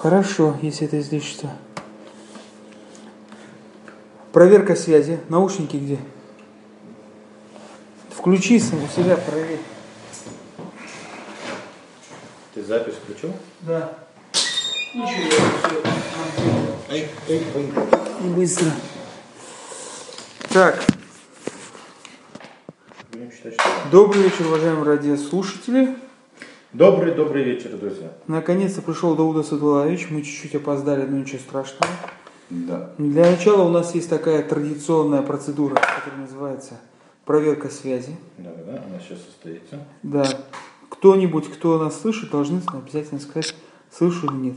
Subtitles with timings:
[0.00, 1.50] Хорошо, если это излишество.
[4.32, 5.20] Проверка связи.
[5.28, 5.98] Наушники где?
[8.08, 8.60] Включи у
[8.96, 9.60] себя, проверь.
[12.54, 13.34] Ты запись включил?
[13.60, 13.92] Да.
[14.94, 15.82] Ничего,
[16.88, 17.72] Эй, эй, эй.
[18.22, 18.70] Не быстро.
[20.48, 20.82] Так,
[23.92, 25.94] добрый вечер, уважаемые радиослушатели.
[26.72, 28.12] Добрый, добрый вечер, друзья.
[28.28, 30.06] Наконец-то пришел Дауда Садулаевич.
[30.08, 31.92] Мы чуть-чуть опоздали, но ничего страшного.
[32.48, 32.92] Да.
[32.96, 36.80] Для начала у нас есть такая традиционная процедура, которая называется
[37.24, 38.16] проверка связи.
[38.38, 39.84] Да, да, она сейчас состоится.
[40.04, 40.24] Да.
[40.90, 43.56] Кто-нибудь, кто нас слышит, должны обязательно сказать,
[43.90, 44.56] слышу или нет.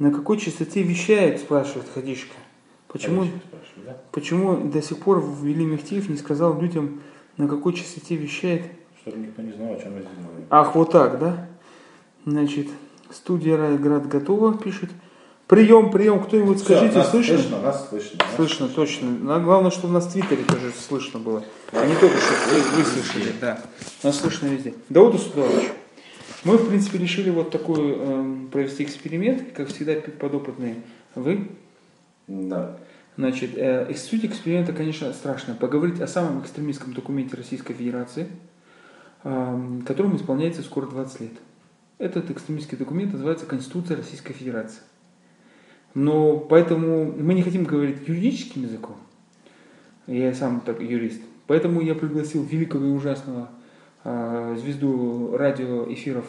[0.00, 2.34] На какой частоте вещает, спрашивает Хадишка.
[2.88, 3.96] Почему, спрашиваю, да?
[4.10, 7.02] почему до сих пор Вели Мехтиев не сказал людям,
[7.36, 8.64] на какой частоте вещает?
[9.06, 10.46] Чтобы никто не знал, о чем мы здесь говорим.
[10.50, 11.46] Ах, вот так, да?
[12.24, 12.66] Значит,
[13.12, 14.90] студия Райград готова, пишет.
[15.46, 17.38] Прием, прием, кто-нибудь скажите, нас слышно?
[17.38, 17.60] слышно?
[17.60, 18.18] Нас слышно.
[18.18, 19.10] нас Слышно, точно.
[19.10, 21.44] Но главное, чтобы нас в Твиттере тоже слышно было.
[21.70, 23.32] А не только, чтобы вы, слышали.
[23.40, 23.60] Да.
[24.02, 24.74] Нас слышно везде.
[24.88, 25.70] Дауда Судович,
[26.42, 30.82] мы, в принципе, решили вот такой эм, провести эксперимент, как всегда, подопытные.
[31.14, 31.48] Вы,
[32.26, 32.76] Да.
[33.16, 35.54] Значит, э, суть эксперимента, конечно, страшная.
[35.54, 38.26] Поговорить о самом экстремистском документе Российской Федерации,
[39.84, 41.32] которому исполняется скоро 20 лет.
[41.98, 44.80] Этот экстремистский документ называется Конституция Российской Федерации.
[45.94, 48.96] Но поэтому мы не хотим говорить юридическим языком.
[50.06, 51.22] Я сам так юрист.
[51.46, 53.48] Поэтому я пригласил великого и ужасного
[54.04, 56.26] э, звезду радиоэфиров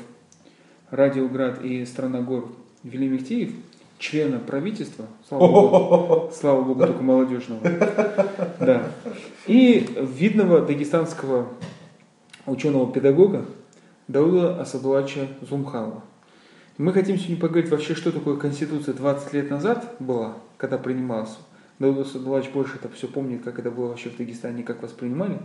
[0.90, 2.50] Радиоград и Страна гор
[2.84, 3.52] Вели Мехтиев,
[4.00, 7.62] члена правительства, слава богу, слава богу, только молодежного.
[8.60, 8.84] Да.
[9.48, 11.50] И видного дагестанского
[12.48, 13.46] ученого-педагога
[14.08, 16.02] Дауда Асадулача Зумханова.
[16.78, 21.38] Мы хотим сегодня поговорить вообще, что такое Конституция 20 лет назад была, когда принималась.
[21.80, 25.40] Дауда Асадулач больше это все помнит, как это было вообще в Дагестане, как воспринимали.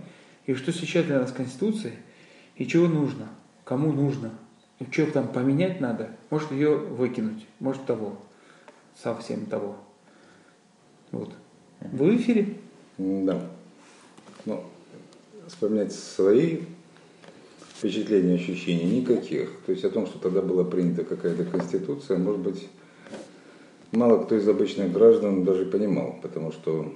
[0.46, 1.92] И что сейчас для нас Конституция,
[2.56, 3.28] и чего нужно,
[3.64, 4.30] кому нужно,
[4.78, 8.16] и что там поменять надо, может ее выкинуть, может того,
[9.02, 9.76] совсем того.
[11.10, 11.32] Вот.
[11.80, 12.56] Вы в эфире?
[12.98, 13.40] Да.
[14.44, 14.64] Ну,
[15.46, 16.60] вспоминать свои
[17.82, 19.50] впечатления, ощущений никаких.
[19.66, 22.68] То есть о том, что тогда была принята какая-то конституция, может быть,
[23.90, 26.94] мало кто из обычных граждан даже понимал, потому что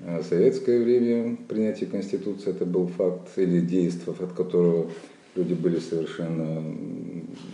[0.00, 4.90] э, в советское время принятие конституции это был факт или действие, от которого
[5.36, 6.60] люди были совершенно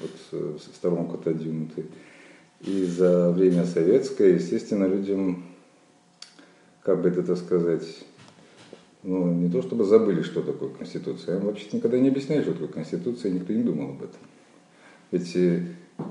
[0.00, 1.84] вот, э, в сторонку отодвинуты.
[2.62, 5.44] И за время советское, естественно, людям,
[6.82, 7.84] как бы это так сказать,
[9.02, 12.68] ну, не то чтобы забыли, что такое Конституция, а вообще никогда не объясняли, что такое
[12.68, 14.20] Конституция, и никто не думал об этом.
[15.10, 15.66] Ведь э,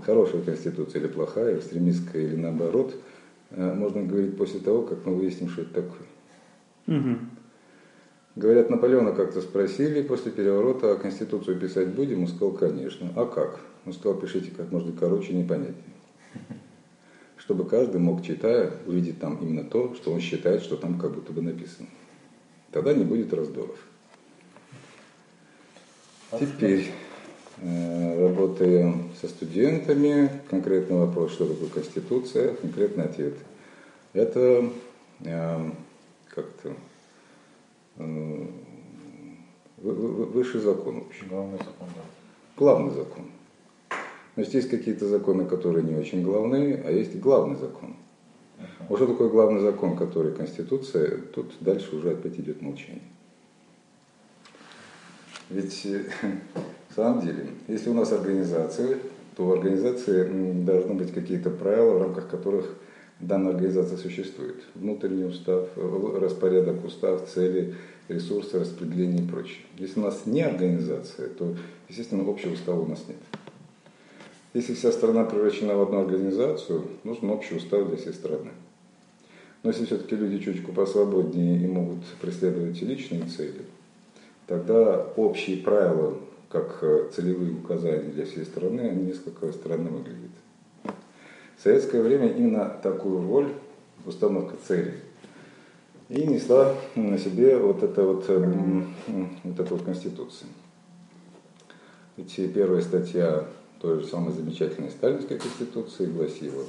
[0.05, 2.95] хорошая Конституция или плохая, экстремистская или наоборот,
[3.51, 6.99] э, можно говорить после того, как мы выясним, что это такое.
[6.99, 7.17] Угу.
[8.35, 12.21] Говорят, Наполеона как-то спросили после переворота, а Конституцию писать будем?
[12.21, 13.11] Он сказал, конечно.
[13.15, 13.59] А как?
[13.85, 15.75] Он сказал, пишите как можно короче, непонятнее.
[17.37, 21.33] Чтобы каждый мог, читая, увидеть там именно то, что он считает, что там как будто
[21.33, 21.87] бы написано.
[22.71, 23.77] Тогда не будет раздоров.
[26.39, 26.89] Теперь,
[27.57, 33.33] э, работая со студентами, конкретный вопрос, что такое Конституция, конкретный ответ.
[34.13, 34.69] Это
[35.25, 35.71] э,
[36.29, 36.73] как-то
[37.97, 38.47] э,
[39.77, 41.25] вы- вы- высший закон вообще.
[41.25, 42.01] Главный закон, да.
[42.55, 43.25] Главный закон.
[44.35, 47.97] Значит, есть какие-то законы, которые не очень главные, а есть главный закон.
[48.89, 53.01] Вот что такое главный закон, который Конституция, тут дальше уже опять идет молчание.
[55.49, 56.03] Ведь э,
[56.89, 58.97] в самом деле, если у нас организация,
[59.35, 62.77] то в организации должны быть какие-то правила, в рамках которых
[63.19, 64.63] данная организация существует.
[64.75, 67.75] Внутренний устав, э, распорядок, устав, цели,
[68.07, 69.65] ресурсы, распределение и прочее.
[69.77, 71.55] Если у нас не организация, то,
[71.87, 73.17] естественно, общего устава у нас нет.
[74.53, 78.51] Если вся страна превращена в одну организацию, нужен общий устав для всей страны.
[79.63, 83.61] Но если все-таки люди чуточку посвободнее и могут преследовать личные цели,
[84.47, 86.15] тогда общие правила,
[86.49, 90.31] как э, целевые указания для всей страны, они несколько странно выглядят.
[91.57, 93.53] В советское время именно такую роль
[94.05, 94.95] установка целей
[96.09, 98.93] и несла на себе вот эта вот, эм,
[99.43, 100.49] вот эта вот конституция.
[102.17, 103.45] Ведь первая статья
[103.81, 106.63] той же самой замечательной сталинской конституции гласила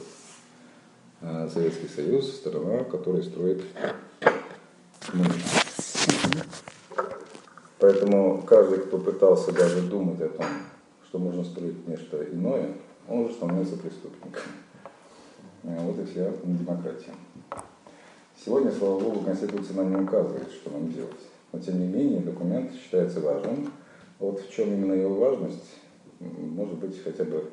[1.21, 3.63] э, Советский Союз– страна, которая строит
[5.07, 5.41] коммунизм.
[7.79, 10.47] Поэтому каждый, кто пытался даже думать о том,
[11.07, 12.73] что можно строить нечто иное,
[13.07, 14.43] он уже становится преступником.
[15.65, 17.13] Э, Вот и вся демократия.
[18.43, 21.13] Сегодня, слава богу, Конституция нам не указывает, что нам делать.
[21.53, 23.71] Но тем не менее документ считается важным.
[24.19, 25.82] Вот в чем именно его важность,
[26.23, 27.45] может быть, хотя бы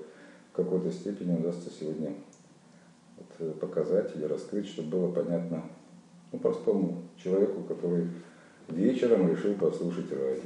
[0.51, 2.13] в какой-то степени удастся сегодня
[3.17, 5.63] вот, э, показать или раскрыть, чтобы было понятно
[6.31, 8.07] ну, простому человеку, который
[8.67, 10.41] вечером решил послушать радио.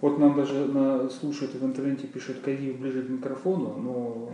[0.00, 4.32] Вот нам даже на, слушают и в интернете пишут, Кадиев ближе к микрофону, но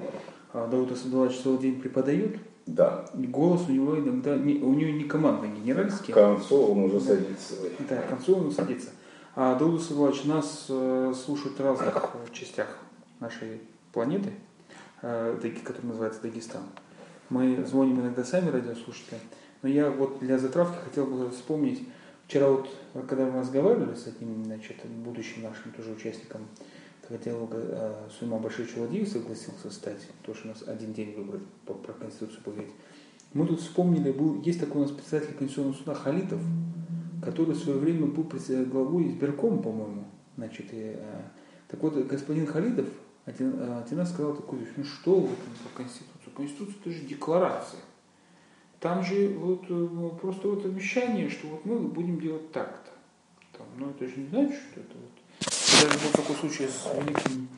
[0.52, 2.36] а, Даут Асадулович целый день преподает,
[2.66, 6.84] Да, и голос у него иногда, не, у него не командный, к генеральский, концу он
[6.84, 7.54] уже садится.
[7.90, 8.90] да, к концу он садится.
[9.34, 12.78] А Даут Асадулович нас э, слушают в разных э, частях
[13.20, 13.60] нашей
[13.92, 14.32] планеты,
[15.02, 16.62] э, которая называется Дагестан.
[17.28, 19.18] Мы звоним иногда сами радиослушатели,
[19.62, 21.82] но я вот для затравки хотел бы вспомнить,
[22.26, 22.68] вчера вот,
[23.08, 26.42] когда мы разговаривали с одним, значит, будущим нашим тоже участником
[27.02, 31.92] этого диалога, э, Суйма Башир Чуладиев согласился стать, тоже у нас один день выбрать, про
[31.92, 32.72] Конституцию поговорить.
[33.32, 36.40] Мы тут вспомнили, был, есть такой у нас председатель Конституционного суда Халитов,
[37.22, 38.28] который в свое время был
[38.70, 40.04] главой избиркома, по-моему.
[40.36, 41.22] Значит, и, э,
[41.68, 42.88] так вот, господин Халидов
[43.24, 46.32] один, э, один раз сказал такую вещь, ну что вы там про Конституцию?
[46.34, 47.80] Конституция это же декларация.
[48.78, 52.90] Там же вот э, просто вот обещание, что вот мы будем делать так-то.
[53.56, 55.10] Там, ну это же не значит, что это вот.
[55.82, 57.48] Даже был такой случай с великим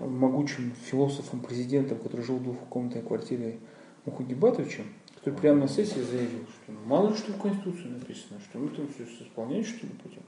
[0.00, 3.58] э, могучим философом, президентом, который жил в двухкомнатной квартире
[4.04, 4.84] Мухагибатовичем,
[5.14, 8.68] который прямо на сессии заявил, что ну, мало ли что в Конституции написано, что мы
[8.68, 10.22] там все исполнять что ли будем.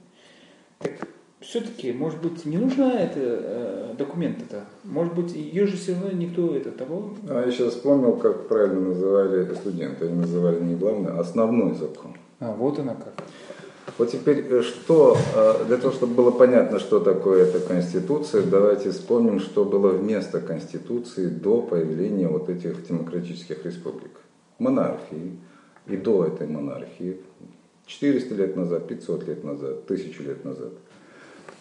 [0.79, 1.12] Так
[1.43, 4.63] все-таки, может быть, не нужна эта э, документ это?
[4.83, 7.13] Может быть, ее же все равно никто это того.
[7.27, 10.05] А я сейчас вспомнил, как правильно называли студенты.
[10.05, 12.15] Они называли не главный, а основной закон.
[12.39, 13.13] А, вот она как.
[13.97, 18.91] Вот теперь, э, что, э, для того, чтобы было понятно, что такое эта Конституция, давайте
[18.91, 24.11] вспомним, что было вместо Конституции до появления вот этих демократических республик.
[24.59, 25.37] Монархии
[25.87, 27.17] и до этой монархии,
[27.85, 30.71] 400 лет назад, 500 лет назад, 1000 лет назад,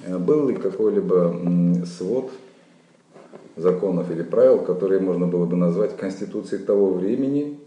[0.08, 2.30] был ли какой-либо свод
[3.56, 7.60] законов или правил, которые можно было бы назвать Конституцией того времени,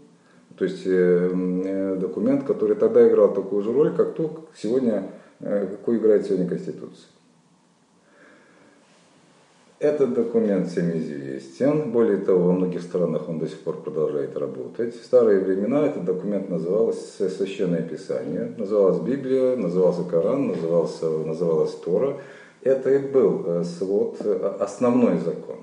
[0.56, 5.10] то есть э, э, документ, который тогда играл такую же роль, как то, сегодня,
[5.40, 7.08] э, какую играет сегодня Конституция.
[9.78, 11.90] Этот документ всем известен.
[11.90, 14.98] Более того, во многих странах он до сих пор продолжает работать.
[14.98, 22.16] В старые времена этот документ назывался Священное Писание, называлась Библия, назывался Коран, назывался, называлась Тора.
[22.62, 25.58] Это и был э, свод, э, основной закон.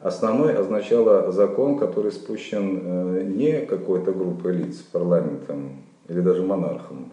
[0.00, 7.12] Основной означало закон, который спущен э, не какой-то группой лиц, парламентом или даже монархом,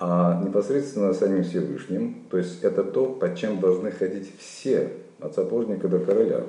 [0.00, 2.24] а непосредственно самим Всевышним.
[2.30, 6.46] То есть это то, под чем должны ходить все, от сапожника до короля,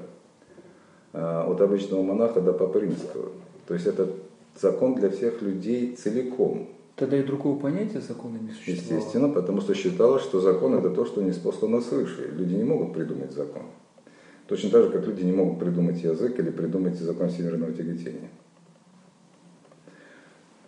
[1.11, 3.29] а, от обычного монаха до папы римского.
[3.67, 4.07] То есть это
[4.59, 6.69] закон для всех людей целиком.
[6.95, 8.99] Тогда и другого понятия закона не существовало.
[8.99, 12.31] Естественно, потому что считалось, что закон это то, что не спослано свыше.
[12.31, 13.63] Люди не могут придумать закон.
[14.47, 18.29] Точно так же, как люди не могут придумать язык или придумать закон всемирного тяготения.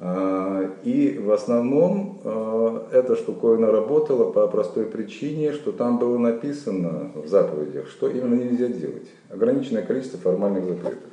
[0.06, 7.12] А, И в основном а, эта штуковина работала по простой причине, что там было написано
[7.16, 9.08] в заповедях, что именно нельзя делать.
[9.30, 11.10] Ограниченное количество формальных запретов.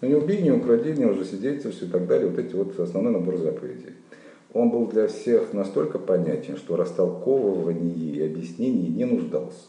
[0.00, 2.28] Ну не убей, не укради, не лжесвидетельствуй и так далее.
[2.28, 3.94] Вот эти вот основной набор заповедей.
[4.52, 9.68] Он был для всех настолько понятен, что растолковывания и объяснений не нуждался.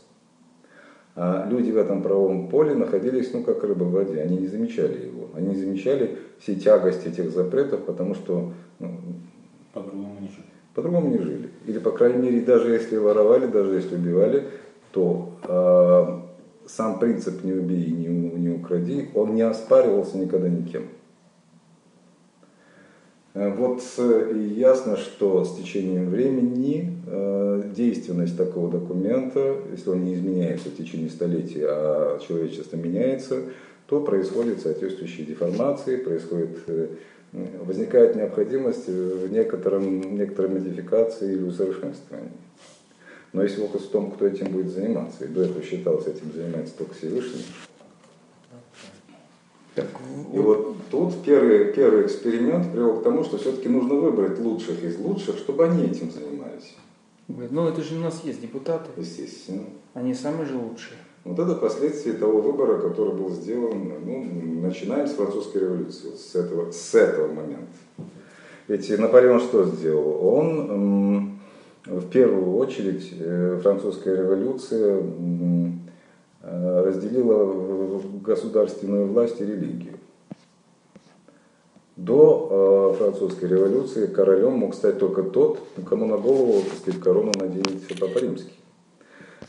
[1.16, 4.20] А люди в этом правовом поле находились, ну, как рыба в воде.
[4.22, 5.28] Они не замечали его.
[5.36, 8.92] Они не замечали все тягости этих запретов, потому что ну,
[9.74, 10.46] По-другому не жили.
[10.74, 11.50] по-другому не жили.
[11.68, 14.46] Или, по крайней мере, даже если воровали, даже если убивали,
[14.92, 20.84] то э, сам принцип «не убей не, не укради», он не оспаривался никогда никем.
[23.34, 30.04] Э, Вот э, и ясно, что с течением времени э, действенность такого документа, если он
[30.04, 33.44] не изменяется в течение столетий, а человечество меняется,
[33.90, 36.88] то происходят соответствующие деформации, происходит, э,
[37.66, 42.32] возникает необходимость в некотором, некоторой модификации или усовершенствовании.
[43.34, 46.76] Но если вопрос в том, кто этим будет заниматься, и до этого считалось, этим занимается
[46.78, 47.46] только Всевышний,
[50.34, 54.98] и вот тут первый, первый эксперимент привел к тому, что все-таки нужно выбрать лучших из
[54.98, 56.76] лучших, чтобы они этим занимались.
[57.28, 59.64] ну это же у нас есть депутаты, Естественно.
[59.94, 60.98] они самые же лучшие.
[61.26, 66.36] Вот это последствия того выбора, который был сделан, ну, начиная с французской революции, вот с
[66.36, 67.68] этого, с этого момента.
[68.68, 70.26] Ведь Наполеон что сделал?
[70.26, 71.40] Он
[71.86, 75.02] в первую очередь э, французская революция
[76.44, 79.96] э, разделила государственную власть и религию.
[81.96, 87.32] До э, французской революции королем мог стать только тот, кому на голову, так сказать, корону
[87.36, 88.54] наденет Папа Римский.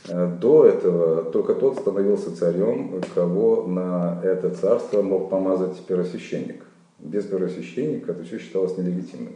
[0.08, 6.64] Э, до этого только тот становился царем, кого на это царство мог помазать первосвященник.
[6.98, 9.34] Без первосвященника это все считалось нелегитимным.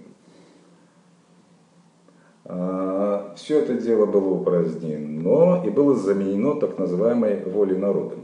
[2.46, 8.16] А, все это дело было упразднено и было заменено так называемой волей народа.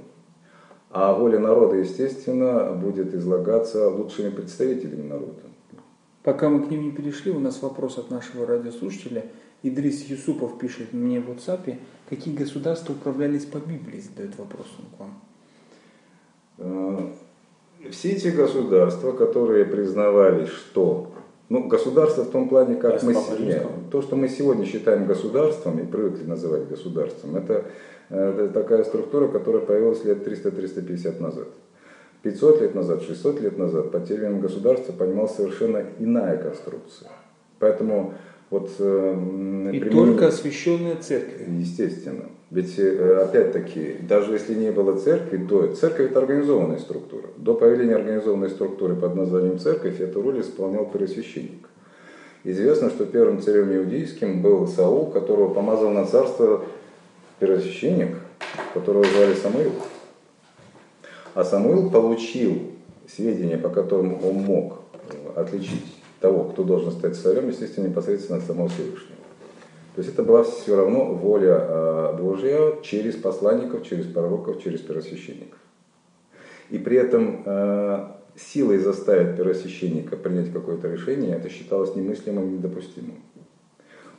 [0.91, 5.41] А воля народа, естественно, будет излагаться лучшими представителями народа.
[6.23, 9.25] Пока мы к ним не перешли, у нас вопрос от нашего радиослушателя.
[9.63, 11.77] Идрис Юсупов пишет мне в WhatsApp,
[12.09, 15.21] какие государства управлялись по Библии, задает вопрос он к вам.
[16.59, 21.13] Э, все эти государства, которые признавали, что
[21.49, 25.87] ну, государство в том плане, как мы сегодня, то, что мы сегодня считаем государством и
[25.87, 27.67] привыкли называть государством, это
[28.11, 31.47] это такая структура, которая появилась лет 300-350 назад.
[32.23, 37.09] 500 лет назад, 600 лет назад под термином государства понималась совершенно иная конструкция.
[37.61, 38.15] Поэтому
[38.51, 38.71] вот...
[38.81, 41.47] Э, И только освященная церковь.
[41.49, 42.25] Естественно.
[42.51, 47.29] Ведь, э, опять-таки, даже если не было церкви, до церковь это организованная структура.
[47.37, 51.69] До появления организованной структуры под названием церковь эту роль исполнял первосвященник.
[52.43, 56.65] Известно, что первым царем иудейским был Саул, которого помазал на царство
[57.39, 58.17] первосвященник,
[58.75, 59.73] которого звали Самуил.
[61.35, 62.59] А Самуил получил
[63.07, 68.45] сведения, по которым он мог э, отличить того, кто должен стать царем, естественно, непосредственно от
[68.45, 69.17] самого Всевышнего.
[69.95, 75.59] То есть это была все равно воля э, Божья через посланников, через пророков, через первосвященников.
[76.71, 83.17] И при этом э, силой заставить первосвященника принять какое-то решение, это считалось немыслимым и недопустимым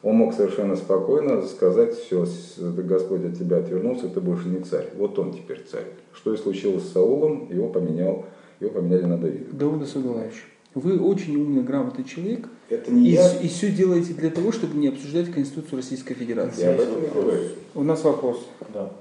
[0.04, 2.26] он мог совершенно спокойно сказать, все,
[2.58, 4.88] Господь от тебя отвернулся, ты больше не царь.
[4.96, 5.86] Вот он теперь царь.
[6.14, 8.26] Что и случилось с Саулом, его, поменял,
[8.60, 9.56] его поменяли на Давида.
[9.56, 12.48] Давуда Садулаевич, вы очень умный, грамотный человек.
[12.70, 13.40] Это не и, я.
[13.40, 16.64] и все делаете для того, чтобы не обсуждать Конституцию Российской Федерации.
[16.64, 17.50] Я об этом говорю.
[17.76, 18.46] У нас вопрос.
[18.74, 18.92] Да.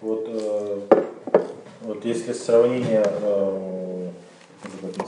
[0.00, 0.80] Вот, э,
[1.82, 4.10] вот если сравнение, э,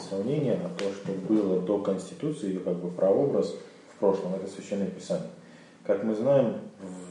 [0.09, 3.55] сравнение, то, что было до Конституции, как бы прообраз–
[4.01, 5.29] прошлом, это Священное Писание.
[5.87, 6.57] Как мы знаем,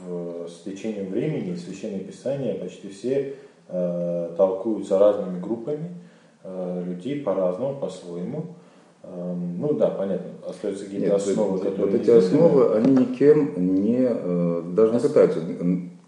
[0.04, 3.36] в, с течением времени Священное Писание почти все
[3.68, 5.94] э, толкуются разными группами
[6.42, 8.56] э, людей по-разному, по-своему.
[9.02, 11.86] Э, ну да, понятно, остаются какие-то Нет, основы, вот, которые...
[11.86, 15.40] Вот эти основы, они никем не, э, даже не пытаются,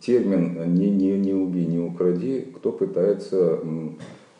[0.01, 3.61] термин «не, не, не убей, не укради», кто пытается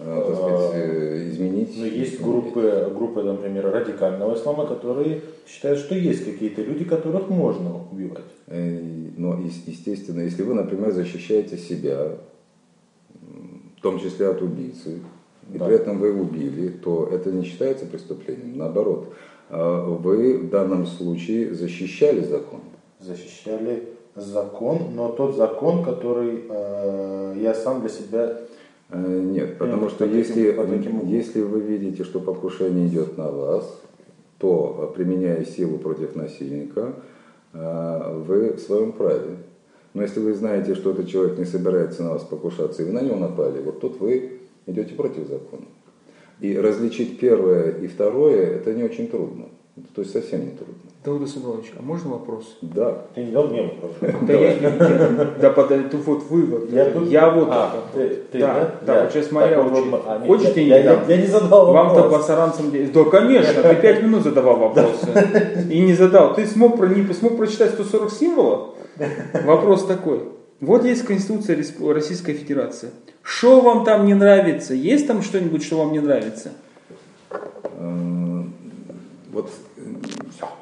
[0.05, 1.79] Э, так сказать, э, изменить.
[1.79, 7.81] Но есть группы, группы, например, радикального ислама, которые считают, что есть какие-то люди, которых можно
[7.91, 8.25] убивать.
[8.49, 12.17] Но, естественно, если вы, например, защищаете себя,
[13.77, 15.01] в том числе от убийцы,
[15.53, 15.67] и да.
[15.67, 18.59] при этом вы убили, то это не считается преступлением.
[18.59, 19.13] Наоборот,
[19.51, 22.61] вы в данном случае защищали закон.
[23.01, 28.39] Защищали закон, но тот закон, который э, я сам для себя
[28.93, 30.55] Э, нет, потому что если,
[31.07, 33.81] если вы видите, что покушение идет на вас,
[34.39, 36.93] то, применяя силу против насильника,
[37.55, 39.37] э, вы в своем праве.
[39.95, 43.01] Но если вы знаете, что этот человек не собирается на вас покушаться, и вы на
[43.01, 45.67] него напали, вот тут вы идете против закона.
[46.41, 49.47] И различить первое и второе, это не очень трудно.
[49.95, 50.75] То есть совсем не трудно.
[51.05, 52.59] Дауда Садович, а можно вопрос?
[52.61, 53.07] Да.
[53.15, 54.13] Ты не дал мне вопрос.
[54.23, 56.71] Да, я, я, да, подожди, вот вывод.
[56.71, 57.09] Я, тут...
[57.09, 59.95] вот а, ты, ты, да, да, вот сейчас моя так, очередь.
[60.07, 61.97] А, Хочешь, я, я, я, я не задал вопрос.
[61.97, 62.73] Вам-то басаранцам...
[62.93, 65.09] Да, конечно, ты пять минут задавал вопросы.
[65.69, 66.35] И не задал.
[66.35, 68.77] Ты смог, про, не смог прочитать 140 символов?
[69.45, 70.21] Вопрос такой.
[70.61, 72.91] Вот есть Конституция Российской Федерации.
[73.23, 74.75] Что вам там не нравится?
[74.75, 76.53] Есть там что-нибудь, что вам не нравится?
[79.33, 79.51] Вот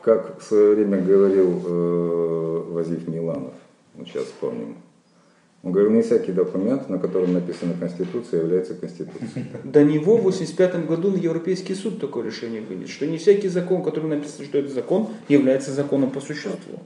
[0.03, 3.53] как в свое время говорил э, Вазиф Миланов,
[4.07, 4.77] сейчас вспомним,
[5.63, 9.45] он говорил, не всякий документ, на котором написана Конституция, является Конституцией.
[9.65, 13.83] До него в 1985 году на Европейский суд такое решение вынес, что не всякий закон,
[13.83, 16.81] который написан, что это закон, является законом по существу.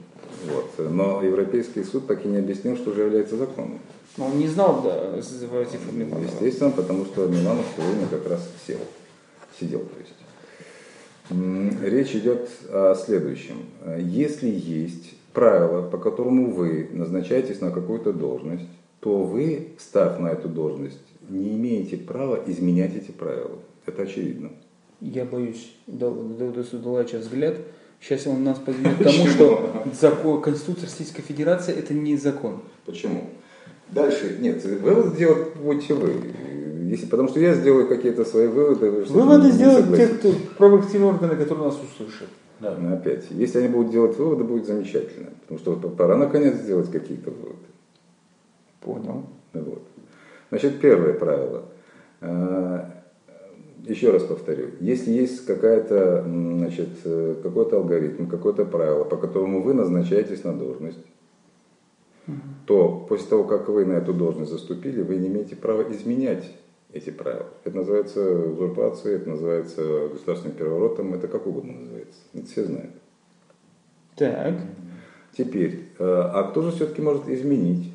[0.51, 0.91] Вот.
[0.91, 3.79] Но Европейский суд так и не объяснил, что же является законом.
[4.17, 6.23] Но он не знал да, Вазифа Миланова.
[6.23, 8.79] Естественно, потому что Миланов в то время как раз сел,
[9.57, 10.11] сидел, то есть.
[11.81, 13.65] Речь идет о следующем.
[13.97, 18.65] Если есть правило, по которому вы назначаетесь на какую-то должность,
[19.01, 20.97] то вы, став на эту должность,
[21.29, 23.59] не имеете права изменять эти правила.
[23.85, 24.49] Это очевидно.
[25.01, 27.55] Я боюсь, Дауда Судулача взгляд.
[28.01, 32.61] Сейчас он нас подведет к тому, что закон, Конституция Российской Федерации это не закон.
[32.85, 33.29] Почему?
[33.91, 36.13] Дальше, нет, вывод делать будете вы.
[36.89, 38.89] если, потому что я сделаю какие-то свои выводы.
[38.89, 42.29] вы Выводы сделают те, кто правоактивные органы, которые нас услышат.
[42.59, 42.77] Да.
[42.77, 45.29] Но опять, если они будут делать выводы, будет замечательно.
[45.41, 47.65] Потому что вот пора наконец сделать какие-то выводы.
[48.81, 49.23] Понял.
[49.53, 49.81] Вот.
[50.49, 51.63] Значит, первое правило.
[52.21, 52.91] А,
[53.85, 54.69] Еще раз повторю.
[54.79, 61.05] Если есть какая-то, значит, э, какой-то алгоритм, какое-то правило, по которому вы назначаетесь на должность,
[62.65, 66.51] то после того, как вы на эту должность заступили, вы не имеете права изменять
[66.95, 67.47] эти правила.
[67.65, 72.19] Это называется узурпацией, это называется государственным переворотом, это как угодно называется.
[72.33, 72.91] Это все знают.
[74.15, 74.55] Так.
[75.37, 77.91] Теперь, э, а кто же все-таки может изменить?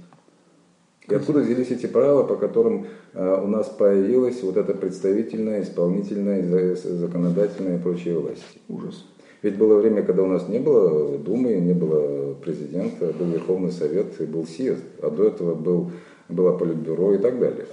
[1.09, 6.77] И откуда взялись эти правила, по которым э, у нас появилась вот эта представительная, исполнительная,
[6.77, 8.61] за- законодательная и прочие власти?
[8.69, 9.07] Ужас.
[9.41, 14.21] Ведь было время, когда у нас не было Думы, не было президента, был Верховный Совет
[14.21, 15.91] и был съезд, а до этого был,
[16.29, 17.67] было Политбюро и так далее.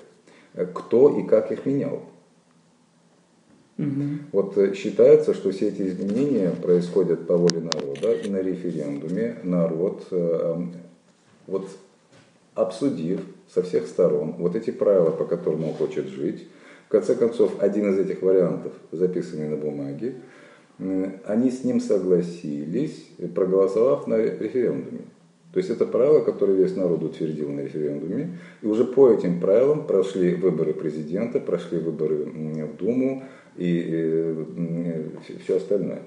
[0.74, 2.02] Кто и как их менял?
[3.78, 4.22] Мгм.
[4.32, 10.08] Вот э, считается, что все эти изменения происходят по воле народа, и на референдуме народ,
[10.10, 10.56] э,
[11.46, 11.70] вот
[12.56, 13.22] обсудив
[13.54, 16.48] со всех сторон вот эти правила, по которым он хочет жить,
[16.88, 20.16] в конце концов, один из этих вариантов, записанный на бумаге,
[20.80, 25.02] они с ним согласились, проголосовав на референдуме.
[25.54, 28.38] То есть это правило, которое весь народ утвердил на референдуме.
[28.62, 33.24] И уже по этим правилам прошли выборы президента, прошли выборы в Думу
[33.56, 34.36] и
[35.44, 36.01] все остальное.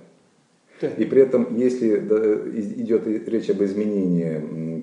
[0.97, 4.83] И при этом, если и- идет и речь об изменении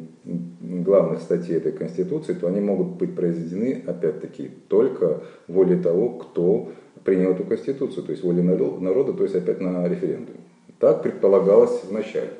[0.83, 6.71] главных статей этой Конституции, то они могут быть произведены, опять-таки, только волей того, кто
[7.03, 10.39] принял эту Конституцию, то есть волей наро- народа, то есть опять на референдуме.
[10.79, 12.31] Так предполагалось вначале.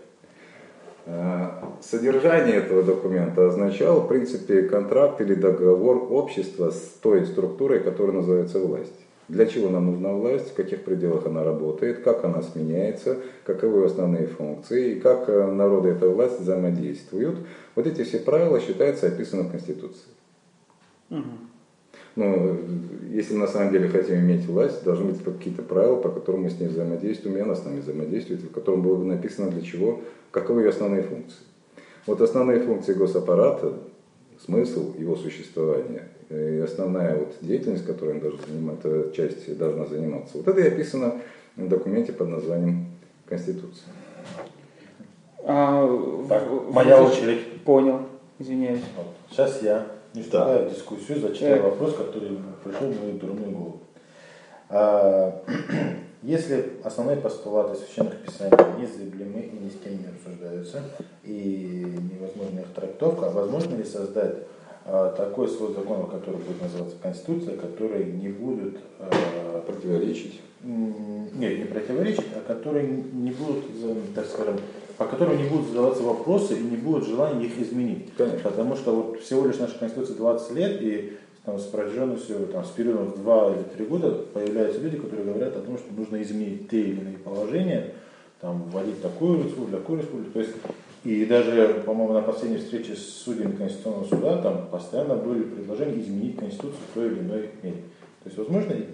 [1.10, 8.18] А, Содержание этого документа означало, в принципе, контракт или договор общества с той структурой, которая
[8.18, 8.94] называется власть.
[9.30, 14.28] Для чего нам нужна власть, в каких пределах она работает, как она сменяется, каковы основные
[14.28, 17.38] функции, и как э, народы и эта власть взаимодействуют.
[17.76, 20.08] Вот эти все правила считаются описаны в Конституции.
[22.18, 22.58] Ну,
[23.14, 26.50] если мы на самом деле хотим иметь власть, должны быть какие-то правила, по которым мы
[26.50, 30.02] с ней взаимодействуем, и она с нами действует, в котором было бы написано для чего,
[30.32, 31.38] каковы ее основные функции.
[32.08, 33.74] Вот основные функции госаппарата,
[34.44, 40.38] смысл его существования и основная вот деятельность, которой он должен заниматься, эта часть должна заниматься,
[40.40, 41.14] вот это и описано
[41.56, 42.86] в документе под названием
[43.28, 43.90] Конституция.
[45.44, 47.62] А, Так, в- моя в- очередь.
[47.64, 48.00] Понял.
[48.40, 48.82] Извиняюсь.
[48.96, 49.08] Вот.
[49.32, 49.86] Сейчас я,
[50.18, 51.62] не вступая в дискуссию, зачитаю Э.
[51.62, 53.80] вопрос, который пришел в мою дурную голову.
[54.70, 55.42] А,
[56.24, 60.82] Если основные постулаты священных писаний незыблемы и ни с кем не обсуждаются,
[61.24, 64.38] и невозможна их трактовка, возможно ли создать
[64.86, 70.42] а, такой свой закон, который будет называться Конституция, который не будет а, Противоречить.
[70.64, 74.56] Нет, не противоречить, а которые не будут, за- так скажем,
[74.98, 78.10] по которым не будут задаваться вопросы и не будет желания их изменить.
[78.18, 78.40] Конечно.
[78.50, 82.70] Потому что вот всего лишь наша Конституция 20 лет, и там, с протяженностью там, с
[82.70, 86.70] периодом в 2 или 3 года появляются люди, которые говорят о том, что нужно изменить
[86.70, 87.94] те или иные положения,
[88.42, 90.32] там, вводить такую республику, такую республику.
[90.32, 90.54] То есть,
[91.04, 96.38] и даже, по-моему, на последней встрече с судьями Конституционного суда там постоянно были предложения изменить
[96.38, 97.78] Конституцию в той или иной мере.
[98.24, 98.86] То есть, возможно, и-.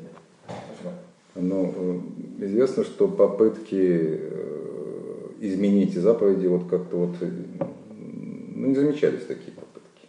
[1.35, 1.99] Ну, э,
[2.45, 4.19] известно, что попытки
[5.43, 7.29] изменить заповеди вот как-то вот э,
[8.55, 10.07] ну, не замечались такие попытки.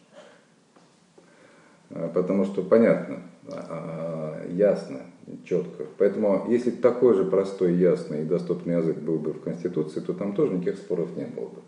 [1.90, 5.00] А, Потому что понятно, а, а, ясно,
[5.44, 5.86] четко.
[5.98, 10.36] Поэтому если такой же простой, ясный и доступный язык был бы в Конституции, то там
[10.36, 11.60] тоже никаких споров не было бы.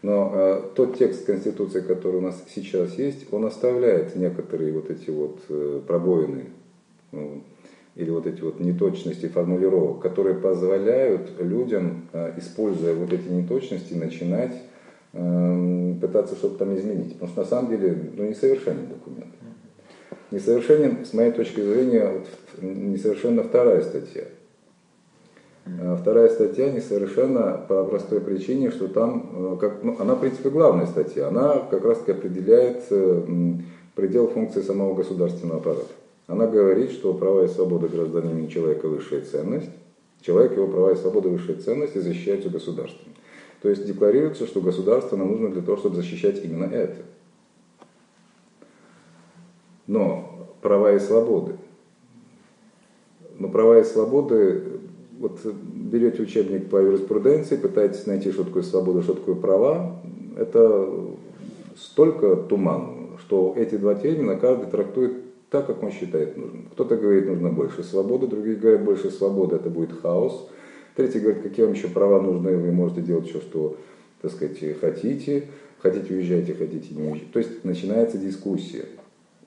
[0.00, 5.10] Но э, тот текст Конституции, который у нас сейчас есть, он оставляет некоторые вот эти
[5.10, 6.46] вот э, пробоины,
[7.12, 7.42] ну,
[7.96, 14.54] или вот эти вот неточности формулировок, которые позволяют людям, э, используя вот эти неточности, начинать
[15.12, 17.14] э, пытаться что-то там изменить.
[17.14, 19.34] Потому что на самом деле ну, несовершенен документ.
[20.30, 22.26] Несовершенен, с моей точки зрения, вот,
[22.62, 24.24] несовершенна вторая статья.
[25.66, 30.50] А Вторая статья несовершенна по простой причине, что там, э, как, ну, она, в принципе,
[30.50, 31.28] главная статья.
[31.28, 33.22] Она как раз таки определяет э,
[33.94, 35.92] предел функции самого государственного аппарата.
[36.30, 39.70] Она говорит, что права и свободы гражданина человека высшая ценность,
[40.20, 43.12] человек, его права и свободы высшая ценность и защищаются государством.
[43.60, 46.98] То есть декларируется, что государство нам нужно для того, чтобы защищать именно это.
[49.88, 51.56] Но права и свободы.
[53.36, 54.62] Но права и свободы,
[55.18, 60.00] вот берете учебник по юриспруденции, пытаетесь найти, что такое свобода, что такое права,
[60.38, 60.88] это
[61.76, 66.68] столько туман, что эти два термина каждый трактует так, как он считает нужным.
[66.72, 70.48] Кто-то говорит, нужно больше свободы, другие говорят, больше свободы, это будет хаос.
[70.96, 73.76] Третий говорит, какие вам еще права нужны, вы можете делать все, что,
[74.22, 75.44] так сказать, хотите.
[75.80, 77.32] Хотите уезжайте, хотите не уезжайте.
[77.32, 78.84] То есть начинается дискуссия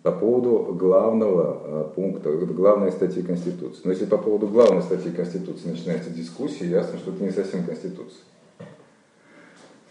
[0.01, 3.81] по поводу главного а, пункта, главной статьи Конституции.
[3.83, 8.19] Но если по поводу главной статьи Конституции начинается дискуссия, ясно, что это не совсем Конституция.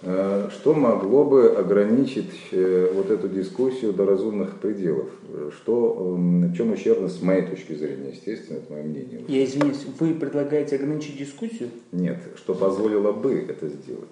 [0.04, 5.08] А, что могло бы ограничить э, вот эту дискуссию до разумных пределов?
[5.56, 9.20] Что, в чем ущербность, с моей точки зрения, естественно, это мое мнение.
[9.28, 11.70] Я извиняюсь, вы предлагаете ограничить дискуссию?
[11.92, 14.08] Нет, что позволило бы это сделать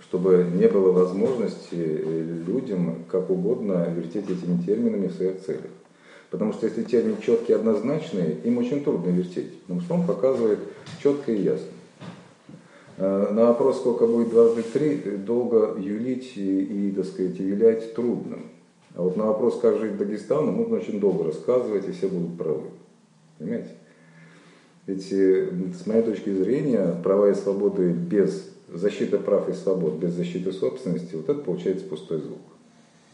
[0.00, 5.70] чтобы не было возможности э, людям как угодно вертеть этими терминами в своих целях.
[6.30, 10.60] Потому что если термин четкий и однозначный, им очень трудно вертеть, потому что он показывает
[11.02, 11.66] четко и ясно.
[13.02, 18.38] Э, на вопрос, сколько будет дважды три, долго юлить и, и так сказать, вилять трудно.
[18.94, 22.38] А вот на вопрос, как жить в Дагестане, можно очень долго рассказывать, и все будут
[22.38, 22.70] правы.
[23.38, 23.70] Понимаете?
[24.86, 25.50] Ведь э,
[25.82, 31.16] с моей точки зрения, права и свободы без защита прав и свобод без защиты собственности,
[31.16, 32.38] вот это получается пустой звук.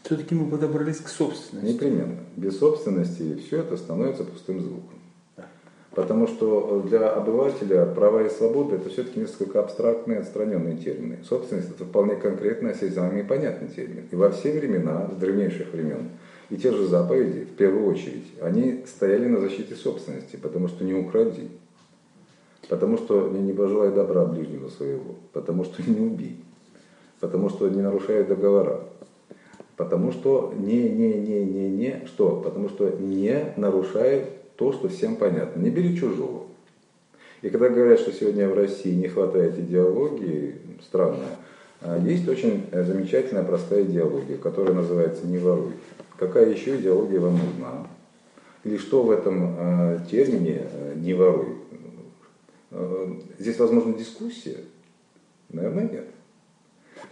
[0.03, 1.73] Все-таки мы подобрались к собственности.
[1.73, 2.19] Непременно.
[2.37, 4.98] Без собственности все это становится пустым звуком.
[5.95, 11.17] Потому что для обывателя права и свободы это все-таки несколько абстрактные, отстраненные термины.
[11.27, 14.05] Собственность это вполне конкретный, осязаемый и понятный термин.
[14.11, 16.09] И во все времена, с древнейших времен,
[16.49, 20.93] и те же заповеди, в первую очередь, они стояли на защите собственности, потому что не
[20.93, 21.49] укради,
[22.69, 26.37] Потому что не, пожелай добра ближнего своего, потому что не убей,
[27.19, 28.81] потому что не нарушай договора,
[29.75, 32.39] потому что не, не, не, не, не, что?
[32.43, 35.61] Потому что не нарушает то, что всем понятно.
[35.61, 36.43] Не бери чужого.
[37.41, 41.27] И когда говорят, что сегодня в России не хватает идеологии, странно,
[41.79, 45.71] а есть очень замечательная простая идеология, которая называется «не воруй».
[46.17, 47.87] Какая еще идеология вам нужна?
[48.65, 51.55] Или что в этом э, термине э, «не воруй»?
[52.71, 54.57] Э, здесь возможна дискуссия?
[55.47, 56.05] Наверное, нет.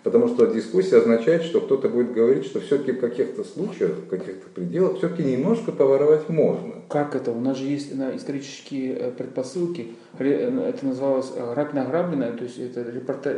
[0.07, 4.47] Потому что дискуссия означает, что кто-то будет говорить, что все-таки в каких-то случаях, в каких-то
[4.55, 6.75] пределах, все-таки немножко поворовать можно.
[6.87, 7.31] Как это?
[7.31, 9.89] У нас же есть исторические э, предпосылки.
[10.17, 13.35] Э, это называлось рабина-грабина, то есть это репортаж...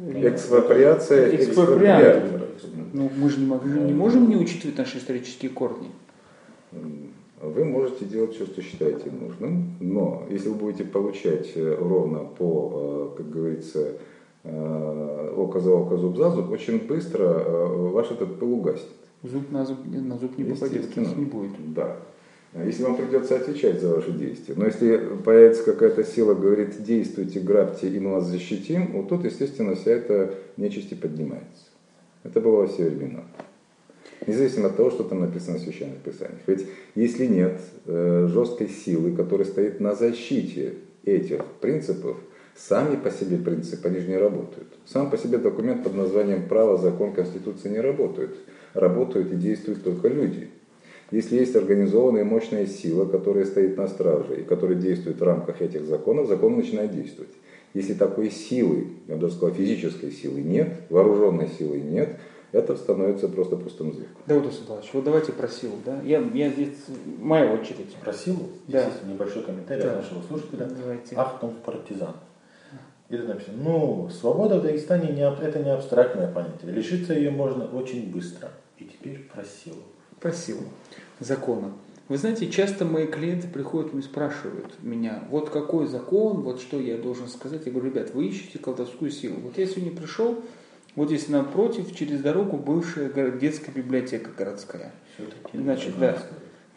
[0.00, 2.40] Экспроприация, экспроприация.
[2.94, 5.90] Ну, мы же не, можем, не можем не учитывать наши исторические корни
[7.44, 13.12] вы можете делать все, что считаете нужным, но если вы будете получать э, ровно по,
[13.12, 13.92] э, как говорится, э,
[14.44, 17.26] око за око, зуб за зуб, очень быстро
[17.90, 18.88] ваш этот пыл угаснет.
[19.22, 21.74] Зуб на зуб, на зуб не попадет, не будет.
[21.74, 21.96] Да.
[22.64, 24.54] Если вам придется отвечать за ваши действия.
[24.56, 29.74] Но если появится какая-то сила, говорит, действуйте, грабьте, и мы вас защитим, вот тут, естественно,
[29.74, 31.64] вся эта нечисть поднимается.
[32.22, 33.24] Это было во все времена
[34.26, 36.40] независимо от того, что там написано в священных писаниях.
[36.46, 42.16] Ведь если нет э, жесткой силы, которая стоит на защите этих принципов,
[42.56, 44.68] сами по себе принципы, они же не работают.
[44.86, 48.36] Сам по себе документ под названием «Право, закон, конституция» не работают.
[48.74, 50.50] Работают и действуют только люди.
[51.10, 55.62] Если есть организованная и мощная сила, которая стоит на страже и которая действует в рамках
[55.62, 57.30] этих законов, закон начинает действовать.
[57.74, 62.18] Если такой силы, я бы даже сказал, физической силы нет, вооруженной силы нет,
[62.52, 64.16] это становится просто пустым звуком.
[64.26, 65.74] Давуд Усадович, вот давайте про силу.
[65.84, 66.00] Да?
[66.04, 66.68] Я, я здесь,
[67.18, 67.92] моя очередь.
[67.96, 68.48] Про силу?
[68.68, 68.82] Да.
[68.82, 69.90] Здесь небольшой комментарий да.
[69.90, 70.66] от нашего слушателя.
[70.66, 71.16] Давайте.
[71.16, 72.14] Ахтунг партизан.
[73.08, 76.72] И это написано, ну, свобода в Дагестане не, это не абстрактное понятие.
[76.72, 78.50] Лишиться ее можно очень быстро.
[78.78, 79.82] И теперь про силу.
[80.20, 80.62] Про силу
[81.20, 81.72] закона.
[82.08, 86.98] Вы знаете, часто мои клиенты приходят и спрашивают меня, вот какой закон, вот что я
[86.98, 87.62] должен сказать.
[87.64, 89.40] Я говорю, ребят, вы ищете колдовскую силу.
[89.40, 90.42] Вот я сегодня пришел,
[90.96, 94.92] вот здесь напротив, через дорогу, бывшая детская библиотека городская.
[95.52, 96.18] Значит, да.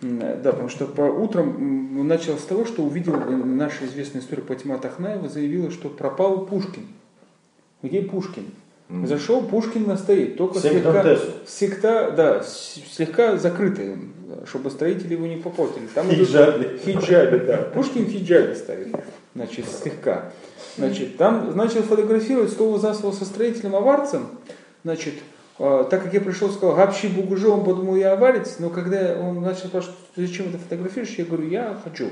[0.01, 5.27] Да, потому что по утром начал с того, что увидел наша известная история Патима Тахнаева,
[5.27, 6.88] заявила, что пропал Пушкин.
[7.81, 8.45] Где Пушкин?
[8.89, 9.07] Mm.
[9.07, 13.97] Зашел, Пушкин стоит, только слегка, слегка, да, слегка закрытый,
[14.45, 15.88] чтобы строители его не попортили.
[15.93, 16.79] Там хиджабе.
[16.86, 17.57] Хиджабе, да.
[17.73, 18.95] Пушкин в хиджабе стоит,
[19.36, 20.31] значит, слегка.
[20.77, 24.27] Значит, там начал фотографировать стол за со строителем аварцем.
[24.86, 29.17] Значит, э, так как я пришел, сказал, гапщи бугуже, он подумал, я аварец, но когда
[29.19, 32.09] он начал спрашивать, зачем это фотографируешь, я говорю, я хочу.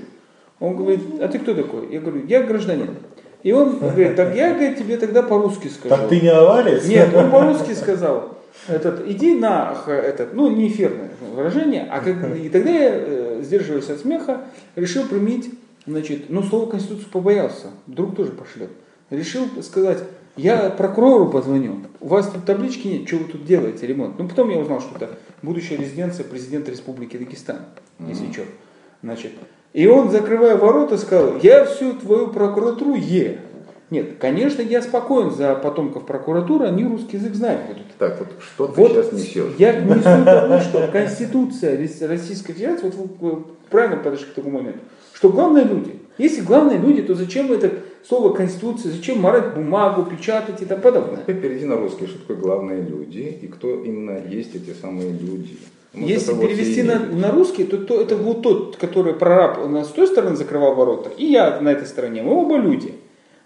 [0.59, 1.91] Он говорит, а ты кто такой?
[1.91, 2.95] Я говорю, я гражданин.
[3.43, 5.95] И он говорит, так я говорит, тебе тогда по-русски скажу.
[5.95, 6.87] Так ты не аварец?
[6.87, 8.35] Нет, он по-русски сказал.
[8.67, 13.89] Этот, иди на этот, ну не эфирное выражение, а как, и тогда я, э, сдерживаясь
[13.89, 14.41] от смеха,
[14.75, 15.51] решил применить
[15.87, 18.71] Значит, ну, слово Конституцию побоялся, вдруг тоже пошлет.
[19.11, 19.99] Решил сказать,
[20.37, 21.77] Я прокурору позвоню.
[22.01, 24.19] У вас тут таблички нет, что вы тут делаете, ремонт.
[24.19, 25.09] Ну, потом я узнал, что это
[25.41, 27.59] будущая резиденция президента Республики Дагестан,
[27.99, 28.41] если что.
[29.01, 29.31] Значит,
[29.73, 33.39] и он, закрывая ворота, сказал, я всю твою прокуратуру е.
[33.91, 37.83] Нет, конечно, я спокоен за потомков прокуратуры, они русский язык знать будут.
[37.99, 39.53] Так, вот что ты Вот сейчас несешь?
[39.59, 44.57] я несу тому, что Конституция Рос- Российской Федерации, вот вы вы правильно подошли к такому
[44.57, 44.79] моменту,
[45.13, 45.99] что главные люди.
[46.17, 47.71] Если главные люди, то зачем это
[48.07, 51.21] слово Конституция, зачем марать бумагу, печатать и тому подобное?
[51.21, 55.57] Теперь перейди на русский, что такое главные люди и кто именно есть эти самые люди.
[55.93, 59.87] Вот Если перевести на, на русский, то, то это вот тот, который прораб у нас
[59.87, 62.21] с той стороны закрывал ворота, и я на этой стороне.
[62.21, 62.93] Мы оба люди.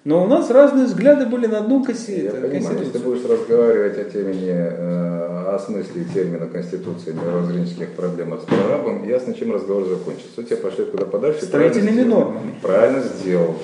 [0.06, 3.04] Но у нас разные взгляды были на одну коси- Я если ты конституцию.
[3.04, 9.52] будешь разговаривать о темени, э, о смысле термина Конституции, мировоззренческих проблемах с прорабом, ясно, чем
[9.52, 10.42] разговор закончится.
[10.42, 11.44] Тебя пошли куда подальше.
[11.46, 12.20] Строительными правильно сделал.
[12.20, 12.52] нормами.
[12.62, 13.56] Правильно сделал.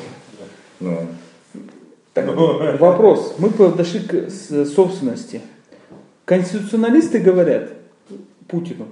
[0.79, 1.07] Ну,
[2.79, 3.35] Вопрос.
[3.39, 5.41] Мы подошли к собственности.
[6.23, 7.73] Конституционалисты говорят
[8.47, 8.88] Путину,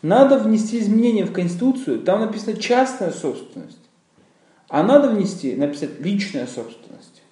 [0.00, 3.78] надо внести изменения в Конституцию, там написано частная собственность.
[4.68, 7.22] А надо внести, написать личная собственность.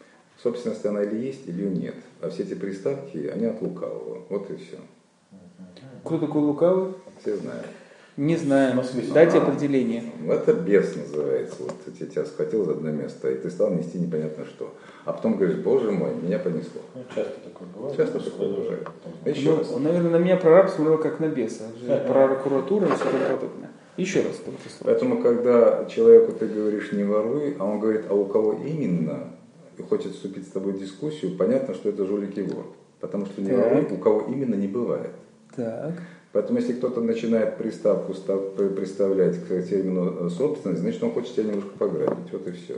[0.43, 1.97] собственность она или есть, или нет.
[2.21, 4.23] А все эти приставки, они от лукавого.
[4.29, 4.77] Вот и все.
[6.05, 6.93] Кто такой лукавый?
[7.21, 7.67] Все знают.
[8.17, 9.13] Не в смысле?
[9.15, 9.43] Дайте А.
[9.43, 10.05] определение.
[10.29, 11.57] Это бес называется.
[11.61, 14.75] Вот я тебя схватил за одно место, и ты стал нести непонятно что.
[15.05, 16.83] А потом говоришь, боже мой, меня понесло.
[16.95, 17.97] Ну, часто такое бывает.
[17.97, 18.89] Часто такое бывает.
[19.25, 19.73] Еще Ну, раз.
[19.73, 21.65] он, наверное, на меня прораб смотрел как на беса.
[22.07, 23.71] Про прокуратуру и все подобное.
[23.97, 24.41] Еще раз.
[24.81, 29.35] Поэтому, когда человеку ты говоришь не воруй, а он говорит, а у кого именно,
[29.79, 32.67] и хочет вступить с тобой в дискуссию, понятно, что это жулик и вор.
[33.01, 35.11] Потому что не воруй, у кого именно не бывает.
[35.57, 35.95] Так.
[36.33, 41.35] Поэтому, если кто-то начинает приставку став- при- представлять к термину э, собственность, значит, он хочет
[41.35, 42.31] тебя немножко пограбить.
[42.33, 42.77] Вот и все.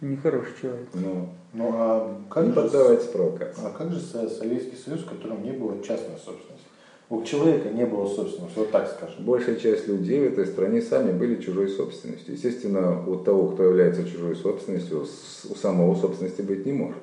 [0.00, 0.86] Нехороший человек.
[0.94, 3.62] Ну, Ну, а как не же, поддавайтесь провокации.
[3.64, 6.64] а как же Со- Советский Союз, в котором не было частной собственности?
[7.10, 9.24] У человека не было собственности, вот так скажем.
[9.24, 12.32] Большая часть людей в этой стране сами были чужой собственностью.
[12.34, 15.02] Естественно, у того, кто является чужой собственностью,
[15.50, 16.96] у самого собственности быть не может.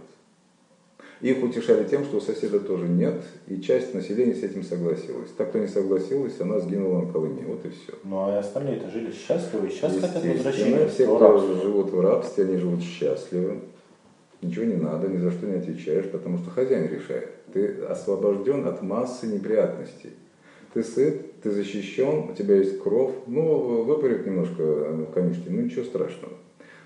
[1.21, 5.29] Их утешали тем, что у соседа тоже нет, и часть населения с этим согласилась.
[5.37, 7.43] Так, кто не согласилась, она сгинула на Колыме.
[7.45, 7.93] Вот и все.
[8.03, 10.87] Ну, а остальные-то жили счастливо, и сейчас хотят возвращения.
[10.87, 11.55] Все, в кто рабство.
[11.61, 13.57] живут в рабстве, они живут счастливо.
[14.41, 17.29] Ничего не надо, ни за что не отвечаешь, потому что хозяин решает.
[17.53, 20.13] Ты освобожден от массы неприятностей.
[20.73, 23.11] Ты сыт, ты защищен, у тебя есть кровь.
[23.27, 26.33] Ну, выпарит немножко э, камешки, ну ничего страшного.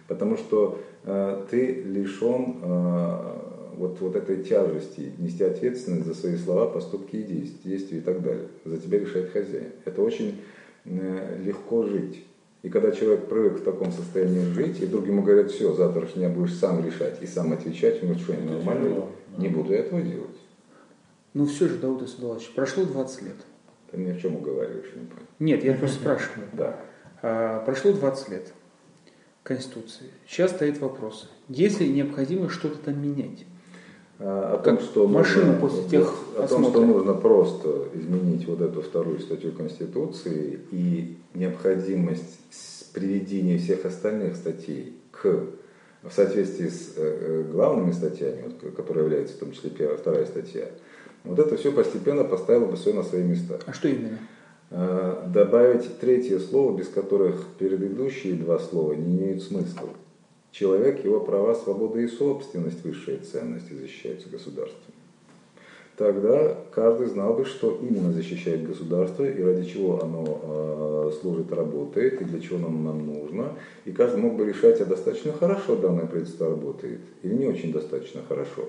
[0.09, 3.44] Потому что э, ты лишен э,
[3.77, 8.21] вот, вот этой тяжести, нести ответственность за свои слова, поступки и действия, действия и так
[8.21, 8.47] далее.
[8.63, 9.71] За тебя решает хозяин.
[9.85, 10.41] Это очень
[10.85, 12.23] э, легко жить.
[12.63, 16.29] И когда человек привык в таком состоянии жить, и вдруг ему говорят, все, завтра дня
[16.29, 19.05] будешь сам решать и сам отвечать, он говорит, что я нормально,
[19.37, 20.35] не буду я этого делать.
[21.35, 23.35] Ну все же, Дауд Асадулович, прошло 20 лет.
[23.91, 25.27] Ты мне о чем уговариваешь, я не понял.
[25.37, 26.47] Нет, я просто спрашиваю.
[26.53, 26.79] Да.
[27.21, 28.53] А, прошло 20 лет
[29.43, 30.07] Конституции.
[30.27, 33.45] Сейчас стоит вопрос, есть ли необходимость что-то там менять?
[34.19, 38.61] А, О том, что машину нужно, после тех о том, что нужно просто изменить вот
[38.61, 42.39] эту вторую статью Конституции и необходимость
[42.93, 45.47] приведения всех остальных статей к
[46.05, 50.25] в соответствии с э, э, главными статьями, вот, которые являются в том числе первая, вторая
[50.25, 50.67] статья,
[51.23, 53.59] вот это все постепенно поставило бы все на свои места.
[53.65, 54.19] А что именно?
[54.69, 59.89] Э, Добавить третье слово, без которых предыдущие два слова не имеют смысла.
[60.57, 64.93] Человек, его права, свобода и собственность, высшие ценности защищаются государством.
[65.97, 72.21] Тогда каждый знал бы, что именно защищает государство и ради чего оно э, служит, работает,
[72.21, 73.51] и для чего оно нам нужно.
[73.83, 78.21] И каждый мог бы решать, а достаточно хорошо данное правительство работает или не очень достаточно
[78.25, 78.63] хорошо.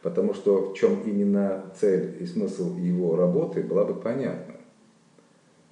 [0.00, 4.54] Потому что в чем именно цель и смысл его работы была бы понятна.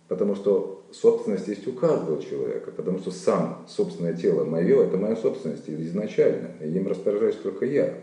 [0.09, 5.16] Потому что собственность есть у каждого человека, потому что сам собственное тело мое, это моя
[5.16, 7.94] собственность изначально, и им распоряжаюсь только я.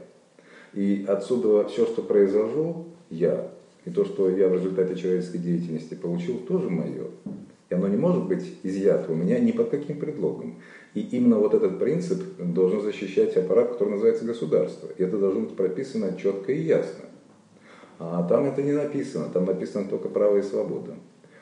[0.74, 3.52] И отсюда все, что произвожу, я.
[3.86, 7.06] И то, что я в результате человеческой деятельности получил, тоже мое.
[7.70, 10.56] И оно не может быть изъято у меня ни под каким предлогом.
[10.94, 14.90] И именно вот этот принцип должен защищать аппарат, который называется государство.
[14.98, 17.06] И это должно быть прописано четко и ясно.
[18.00, 20.96] А там это не написано, там написано только право и свобода.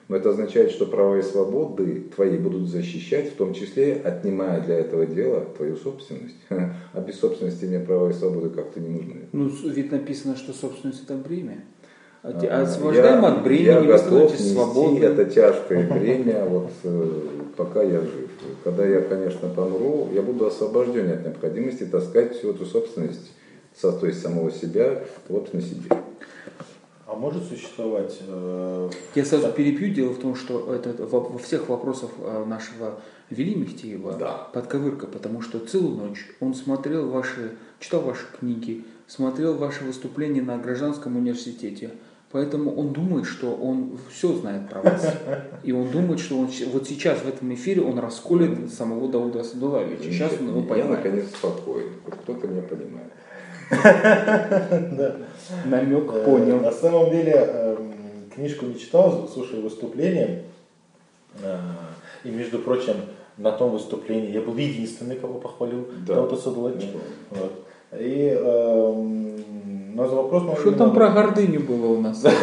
[0.07, 4.75] Но это означает, что права и свободы твои будут защищать, в том числе отнимая для
[4.75, 6.35] этого дела твою собственность.
[6.49, 9.21] А без собственности мне права и свободы как-то не нужны.
[9.31, 11.63] Ну, ведь написано, что собственность это бремя.
[12.21, 14.99] А А, Освобождаем я- от бремени, я готов нести свободны.
[15.03, 17.11] это тяжкое бремя, вот э,
[17.55, 18.29] пока я жив.
[18.63, 23.31] Когда я, конечно, помру, я буду освобожден от необходимости таскать всю эту собственность
[23.81, 25.89] то есть самого себя, вот на себе.
[27.07, 28.17] А может существовать...
[28.27, 29.93] Э, Я сразу перепью.
[29.93, 34.47] Дело в том, что это во, во всех вопросах э, нашего Вели Мехтиева Да.
[34.53, 40.57] подковырка, потому что целую ночь он смотрел ваши, читал ваши книги, смотрел ваши выступления на
[40.57, 41.91] гражданском университете.
[42.31, 45.13] Поэтому он думает, что он все знает про вас.
[45.63, 50.03] И он думает, что он вот сейчас в этом эфире он расколет самого Дауда Садулавича.
[50.11, 50.89] Сейчас он его Я поймает.
[51.05, 53.11] наконец спокоен, кто-то меня понимает.
[55.65, 56.59] Намек Э, понял.
[56.59, 57.93] На самом деле, эм,
[58.33, 60.43] книжку не читал, слушаю выступление.
[61.41, 61.57] Э,
[62.23, 62.95] И, между прочим,
[63.37, 66.15] на том выступлении я был единственный, кого похвалил Да.
[66.15, 66.87] Дауда Садуловича.
[67.29, 67.51] Вот.
[67.99, 72.23] И эм, но за вопрос Что там про гордыню было у нас?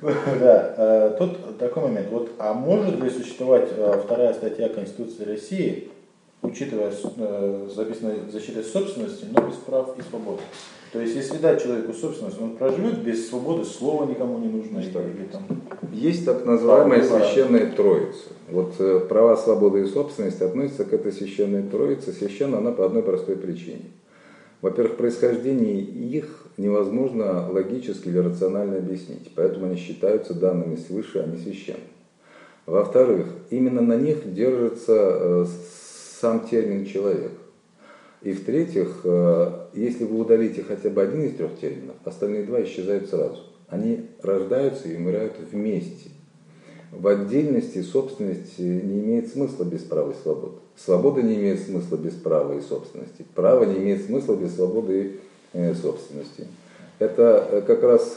[0.00, 2.06] Да, э, тут такой момент.
[2.12, 3.68] Вот, а может ли существовать
[4.04, 5.88] вторая статья Конституции России,
[6.42, 10.40] учитывая э, записанной защитой собственности, но без прав и свобод?
[10.92, 14.82] То есть, если дать человеку собственность, он проживет без свободы, слова никому не нужно.
[14.82, 15.00] Что?
[15.02, 15.42] или там...
[15.92, 17.20] Есть так называемая Право.
[17.20, 18.28] священная троица.
[18.48, 22.12] Вот э, права, свобода и собственность относятся к этой священной троице.
[22.12, 23.84] Священна она по одной простой причине.
[24.62, 31.36] Во-первых, происхождение их невозможно логически или рационально объяснить, поэтому они считаются данными свыше, а не
[31.36, 31.84] священными.
[32.66, 35.46] Во-вторых, именно на них держится э,
[36.20, 37.32] сам термин «человек».
[38.22, 43.08] И в-третьих, э, если вы удалите хотя бы один из трех терминов, остальные два исчезают
[43.08, 43.42] сразу.
[43.68, 46.10] Они рождаются и умирают вместе.
[46.90, 50.56] В отдельности собственность не имеет смысла без права и свободы.
[50.74, 53.24] Свобода не имеет смысла без права и собственности.
[53.34, 55.20] Право не имеет смысла без свободы и
[55.52, 56.46] э, собственности.
[56.98, 58.16] Это э, как раз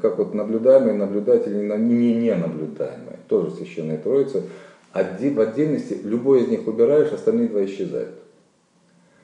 [0.00, 3.18] как вот наблюдаемые, наблюдатели, на- не ненаблюдаемые.
[3.26, 4.42] Тоже священная троица.
[4.92, 8.14] Отде- В отдельности любой из них убираешь, остальные два исчезают.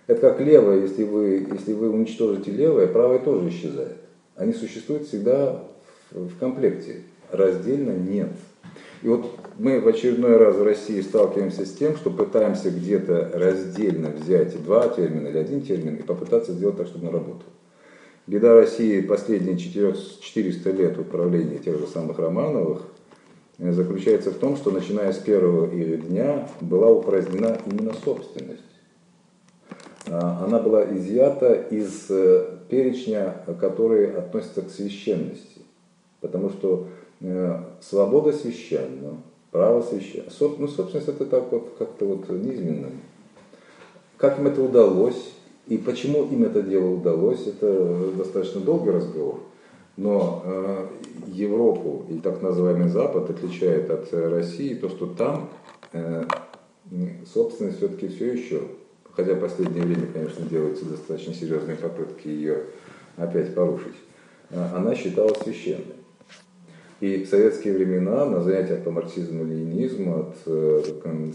[0.07, 3.97] Это как левое, если вы, если вы уничтожите левое, правое тоже исчезает.
[4.37, 5.65] Они существуют всегда
[6.11, 7.03] в, комплекте.
[7.31, 8.29] Раздельно нет.
[9.03, 9.27] И вот
[9.59, 14.89] мы в очередной раз в России сталкиваемся с тем, что пытаемся где-то раздельно взять два
[14.89, 17.49] термина или один термин и попытаться сделать так, чтобы он работал.
[18.27, 22.83] Беда России последние 400 400 лет управления тех же самых Романовых
[23.59, 28.63] заключается в том, что начиная с первого их дня была упразднена именно собственность.
[30.07, 35.63] А, Она была изъята из э, перечня, который относится к священности.
[36.21, 36.89] Потому что
[37.21, 39.19] э, свобода священна,
[39.51, 40.31] право священно.
[40.59, 42.91] Ну, собственность это так вот как-то вот низменно.
[44.17, 45.33] Как им это удалось
[45.67, 49.41] и почему им это дело удалось, это достаточно долгий разговор.
[49.97, 50.87] Но э,
[51.29, 55.49] Европу и так называемый Запад отличает от э, России то, что там
[55.93, 56.25] э,
[57.33, 58.63] собственность все-таки все еще,
[59.13, 62.65] хотя в последнее время, конечно, делаются достаточно серьезные попытки ее
[63.17, 63.95] опять порушить,
[64.51, 65.95] э, она считалась священной.
[67.01, 70.83] И в советские времена на занятиях по марксизму и ленинизму от, э,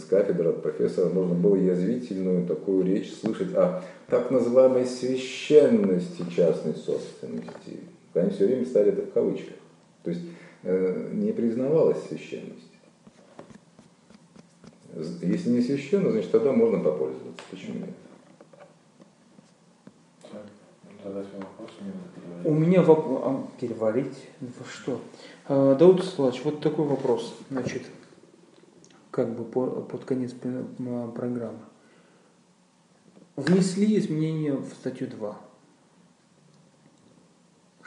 [0.01, 6.75] с кафедры, от профессора можно было язвительную такую речь слышать о так называемой священности частной
[6.75, 7.88] собственности.
[8.21, 9.55] Они все время ставили это в кавычках.
[10.03, 10.23] То есть
[10.63, 12.69] э, не признавалась священность.
[15.21, 17.41] Если не священно, значит тогда можно попользоваться.
[17.51, 17.89] Почему нет?
[22.43, 23.45] У меня вопрос...
[23.59, 24.27] переварить?
[24.41, 25.01] Ну, Что?
[25.47, 27.35] А, Дауд Слач, вот такой вопрос.
[27.49, 27.83] Значит,
[29.11, 31.59] как бы по- под конец программы.
[33.35, 35.37] Внесли изменения в статью 2.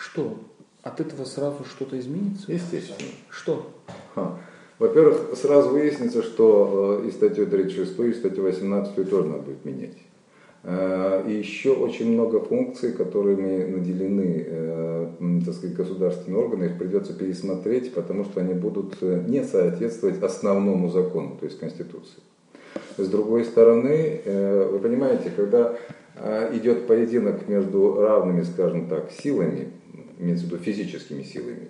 [0.03, 0.37] Что?
[0.83, 2.51] От этого сразу что-то изменится?
[2.51, 3.09] Естественно.
[3.31, 3.71] Что?
[4.15, 4.37] Ха.
[4.81, 9.97] Во-первых, сразу выяснится, что э, и статью 36, и статью 18 тоже надо будет менять.
[10.65, 15.09] Э, И еще очень много функций, которыми наделены э,
[15.45, 21.37] так сказать, государственные органы, их придется пересмотреть, потому что они будут не соответствовать основному закону,
[21.39, 22.21] то есть Конституции.
[22.97, 25.77] С другой стороны, вы понимаете, когда
[26.53, 29.69] идет поединок между равными, скажем так, силами,
[30.23, 31.69] имеется в виду физическими силами,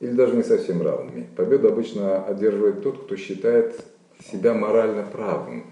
[0.00, 1.28] или даже не совсем равными.
[1.36, 3.84] Победу обычно одерживает тот, кто считает
[4.30, 5.64] себя морально правым.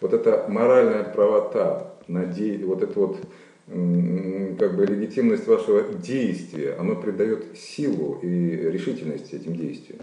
[0.00, 3.18] Вот эта моральная правота, вот эта вот
[3.66, 10.00] как бы легитимность вашего действия, оно придает силу и решительность этим действиям.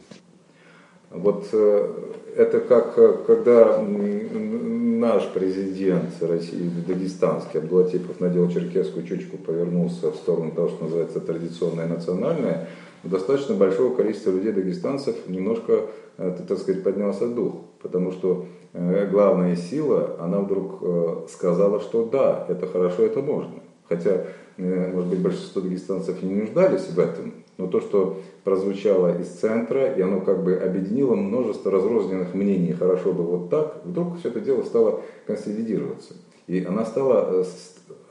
[1.09, 1.89] Вот э,
[2.35, 10.51] это как э, когда наш президент России, дагестанский, Абдулатипов, надел черкесскую чучку, повернулся в сторону
[10.51, 12.67] того, что называется традиционное национальное,
[13.03, 15.83] достаточно большого количества людей, дагестанцев, немножко,
[16.17, 17.53] э, так сказать, поднялся дух.
[17.81, 20.83] Потому что главная сила, она вдруг
[21.29, 23.61] сказала, что да, это хорошо, это можно.
[23.87, 24.25] Хотя,
[24.57, 30.01] может быть, большинство дагестанцев не нуждались в этом, но то, что прозвучало из центра, и
[30.01, 34.63] оно как бы объединило множество разрозненных мнений, хорошо бы вот так, вдруг все это дело
[34.63, 36.13] стало консолидироваться.
[36.45, 37.45] И она стала,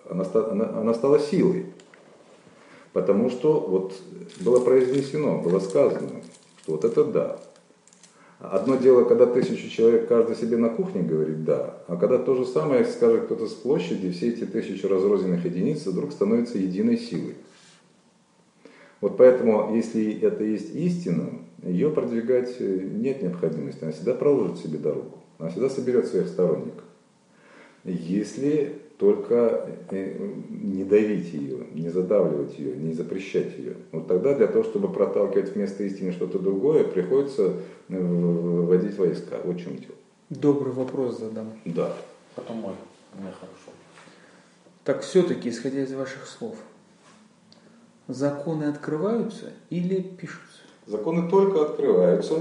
[0.09, 1.67] она, она, она стала силой.
[2.93, 3.95] Потому что вот
[4.41, 6.23] было произнесено, было сказано,
[6.63, 7.39] что вот это да.
[8.39, 12.45] Одно дело, когда тысячу человек каждый себе на кухне говорит «да», а когда то же
[12.45, 17.37] самое скажет кто-то с площади, все эти тысячи разрозненных единиц вдруг становятся единой силой.
[19.01, 21.31] Вот поэтому, если это есть истина,
[21.63, 26.85] ее продвигать нет необходимости, она всегда проложит себе дорогу, она всегда соберет своих сторонников.
[27.85, 33.77] Если только э, не давить ее, не задавливать ее, не запрещать ее.
[33.93, 37.55] Вот тогда для того, чтобы проталкивать вместо истины что-то другое, приходится
[37.89, 39.39] э, вводить войска.
[39.45, 39.95] Вот в чем дело.
[40.31, 41.53] Добрый вопрос задам.
[41.65, 41.95] Да.
[42.35, 42.75] Потом мой.
[43.15, 43.71] Мне хорошо.
[44.85, 46.57] Так все-таки, исходя из ваших слов,
[48.09, 50.61] законы открываются или пишутся?
[50.87, 52.35] Законы только открываются,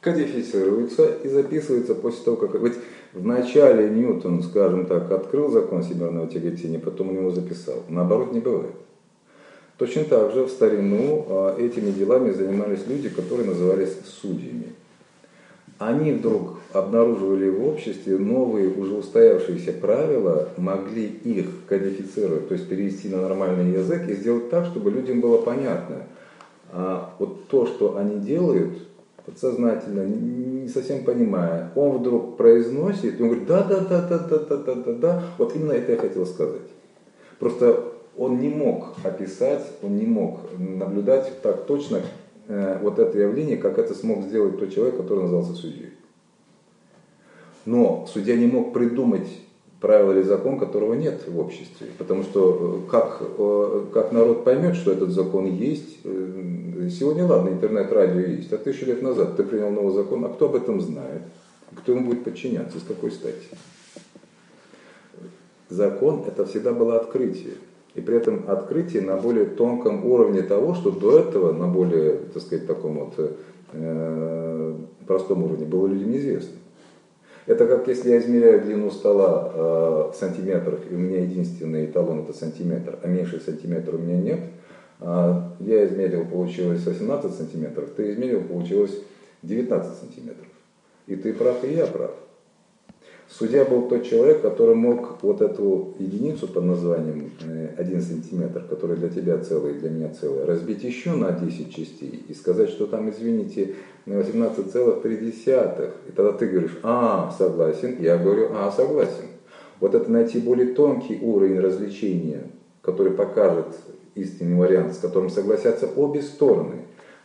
[0.00, 2.54] кодифицируются и записываются после того, как...
[2.60, 2.76] Ведь
[3.14, 7.82] Вначале Ньютон, скажем так, открыл закон всемирного тяготения, потом у него записал.
[7.88, 8.74] Наоборот не бывает.
[9.78, 14.74] Точно так же в старину а, этими делами занимались люди, которые назывались судьями.
[15.78, 23.08] Они вдруг обнаруживали в обществе новые, уже устоявшиеся правила, могли их кодифицировать, то есть перевести
[23.08, 26.02] на нормальный язык и сделать так, чтобы людям было понятно.
[26.72, 28.76] А вот то, что они делают,
[29.24, 34.38] подсознательно, не совсем понимая, он вдруг произносит, и он говорит, да, да, да, да, да,
[34.38, 36.62] да, да, да, да, вот именно это я хотел сказать.
[37.38, 37.84] Просто
[38.16, 42.00] он не мог описать, он не мог наблюдать так точно
[42.48, 45.92] вот это явление, как это смог сделать тот человек, который назывался судьей.
[47.66, 49.28] Но судья не мог придумать
[49.80, 51.88] правило или закон, которого нет в обществе.
[51.98, 57.50] Потому что э, как, э, как народ поймет, что этот закон есть, э, сегодня ладно,
[57.50, 61.22] интернет-радио есть, а тысячу лет назад ты принял новый закон, а кто об этом знает?
[61.76, 63.46] Кто ему будет подчиняться, с какой стати?
[65.68, 67.54] Закон это всегда было открытие.
[67.94, 72.42] И при этом открытие на более тонком уровне того, что до этого на более, так
[72.42, 73.36] сказать, таком вот
[73.72, 74.74] э,
[75.06, 76.56] простом уровне было людям неизвестно.
[77.46, 82.20] Это как если я измеряю длину стола э, в сантиметрах, и у меня единственный эталон
[82.20, 84.40] это сантиметр, а меньше сантиметра у меня нет.
[85.00, 89.00] А, я измерил, получилось 18 сантиметров, ты измерил, получилось
[89.42, 90.46] 19 сантиметров.
[91.06, 92.10] И ты прав, и я прав.
[93.30, 97.30] Судья был тот человек, который мог вот эту единицу под названием
[97.76, 102.24] 1 э, сантиметр, которая для тебя целая для меня целая, разбить еще на 10 частей
[102.26, 103.74] и сказать, что там, извините,
[104.06, 105.90] 18,3.
[106.08, 109.26] И тогда ты говоришь, а, согласен, я говорю, а, согласен.
[109.78, 112.44] Вот это найти более тонкий уровень развлечения,
[112.80, 113.66] который покажет
[114.14, 116.76] истинный вариант, с которым согласятся обе стороны.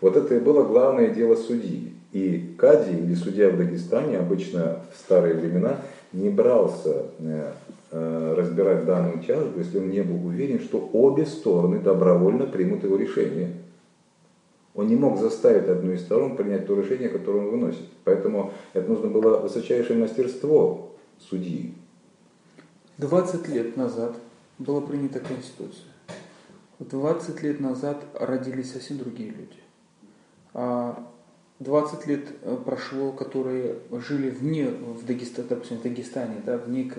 [0.02, 1.94] Вот это и было главное дело судьи.
[2.12, 5.78] И Кади или судья в Дагестане обычно в старые времена
[6.14, 7.54] не брался э,
[7.92, 12.96] э, разбирать данную тяжбу, если он не был уверен, что обе стороны добровольно примут его
[12.96, 13.52] решение.
[14.76, 17.86] Он не мог заставить одну из сторон принять то решение, которое он выносит.
[18.04, 21.74] Поэтому это нужно было высочайшее мастерство судьи.
[22.98, 24.16] 20 лет назад
[24.58, 25.86] была принята Конституция.
[26.80, 29.58] 20 лет назад родились совсем другие люди.
[31.64, 36.92] А 20 лет э, прошло, которые жили вне, в Дагестане, допустим, в Дагестане, да, вне,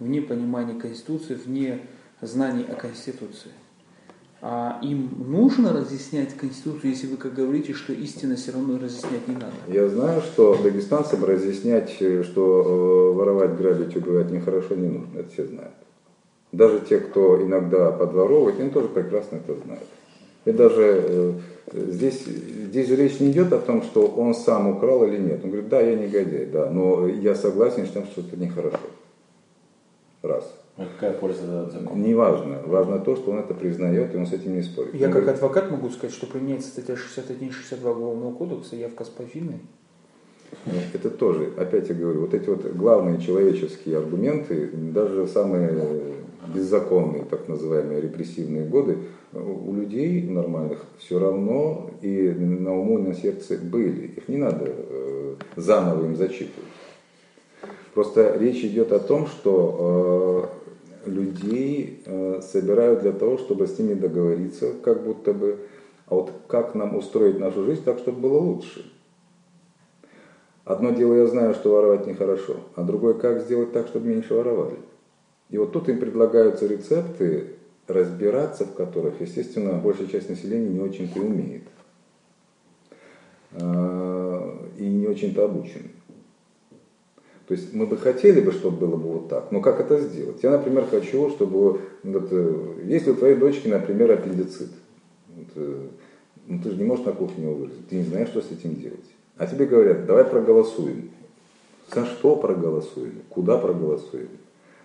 [0.00, 1.80] вне понимания Конституции, вне
[2.20, 3.52] знаний о Конституции.
[4.40, 9.34] А им нужно разъяснять Конституцию, если вы как говорите, что истина все равно разъяснять не
[9.34, 9.52] надо?
[9.68, 15.18] Я знаю, что дагестанцам разъяснять, э, что э, воровать, грабить, убивать нехорошо, не нужно.
[15.18, 15.74] Это все знают.
[16.50, 19.84] Даже те, кто иногда подворовывает, они тоже прекрасно это знают.
[20.44, 21.34] И даже
[21.72, 25.40] Здесь, здесь же речь не идет о том, что он сам украл или нет.
[25.44, 28.78] Он говорит, да, я негодяй, да, но я согласен с тем, что это нехорошо.
[30.22, 30.54] Раз.
[30.76, 31.98] А какая польза от закона?
[31.98, 32.62] Неважно.
[32.64, 34.94] Важно то, что он это признает, и он с этим не спорит.
[34.94, 39.04] Я он как говорит, адвокат могу сказать, что применяется статья 61 62 Уголовного кодекса, явка
[39.04, 39.60] с повинной.
[40.94, 46.16] Это тоже, опять я говорю, вот эти вот главные человеческие аргументы, даже самые
[46.54, 48.98] беззаконные, так называемые репрессивные годы,
[49.32, 54.06] у людей нормальных все равно и на уму, и на сердце были.
[54.16, 56.68] Их не надо э, заново им зачитывать.
[57.94, 60.50] Просто речь идет о том, что
[61.04, 65.58] э, людей э, собирают для того, чтобы с ними договориться, как будто бы,
[66.06, 68.90] а вот как нам устроить нашу жизнь так, чтобы было лучше.
[70.64, 74.76] Одно дело, я знаю, что воровать нехорошо, а другое, как сделать так, чтобы меньше воровали.
[75.50, 77.54] И вот тут им предлагаются рецепты,
[77.86, 81.62] разбираться в которых, естественно, большая часть населения не очень-то умеет.
[83.52, 85.90] А, и не очень-то обучен.
[87.46, 90.42] То есть мы бы хотели бы, чтобы было бы вот так, но как это сделать?
[90.42, 94.68] Я, например, хочу, чтобы, вот, э, если у твоей дочки, например, аппендицит,
[95.34, 95.86] вот, э,
[96.46, 98.74] ну ты же не можешь на кухне его вырезать, ты не знаешь, что с этим
[98.74, 98.98] делать.
[99.38, 101.10] А тебе говорят, давай проголосуем.
[101.90, 103.22] За что проголосуем?
[103.30, 104.28] Куда проголосуем?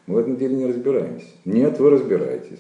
[0.06, 1.28] Мы в этом деле не разбираемся.
[1.46, 2.60] Нет, вы разбираетесь.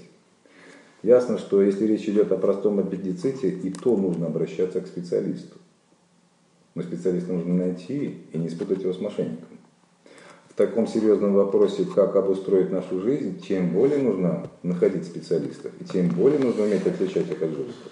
[1.01, 5.57] Ясно, что если речь идет о простом аппендиците, и то нужно обращаться к специалисту.
[6.75, 9.59] Но специалиста нужно найти и не спутать его с мошенником.
[10.47, 16.09] В таком серьезном вопросе, как обустроить нашу жизнь, тем более нужно находить специалистов, и тем
[16.09, 17.91] более нужно уметь отличать их от жуликов.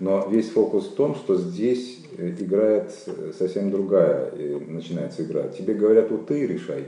[0.00, 4.32] Но весь фокус в том, что здесь э, играет э, совсем другая,
[4.66, 5.48] начинается игра.
[5.48, 6.86] Тебе говорят, вот ты решай.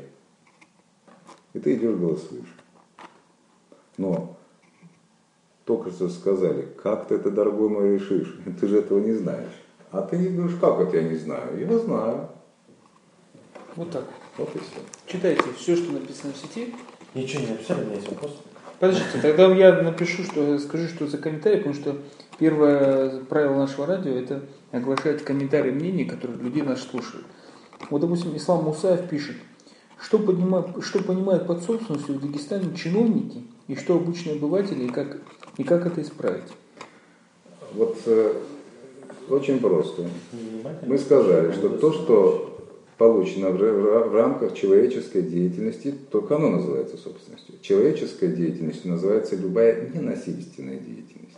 [1.57, 2.55] И ты идешь голосуешь.
[3.97, 4.37] Но
[5.65, 8.39] только что сказали, как ты это, дорогой мой, решишь?
[8.61, 9.55] Ты же этого не знаешь.
[9.91, 11.59] А ты не говоришь, как это я не знаю?
[11.59, 12.29] Я знаю.
[13.75, 14.05] Вот так.
[14.37, 14.81] Вот и все.
[15.07, 16.75] Читайте все, что написано в сети.
[17.15, 18.37] Ничего не написали, у меня есть вопрос.
[18.79, 21.97] Подождите, тогда я напишу, что скажу, что за комментарий, потому что
[22.39, 24.43] первое правило нашего радио это
[24.73, 27.25] оглашать комментарии мнений, которые людей нас слушают.
[27.89, 29.37] Вот, допустим, Ислам Мусаев пишет,
[30.01, 35.19] что понимает, что понимают под собственностью в Дагестане чиновники и что обычные обыватели, и как,
[35.57, 36.53] и как это исправить.
[37.73, 38.35] Вот э,
[39.29, 40.09] очень просто.
[40.87, 42.57] Мы сказали, что то, что
[42.99, 47.57] получено в, рамках человеческой деятельности, только оно называется собственностью.
[47.61, 51.37] Человеческая деятельность называется любая ненасильственная деятельность.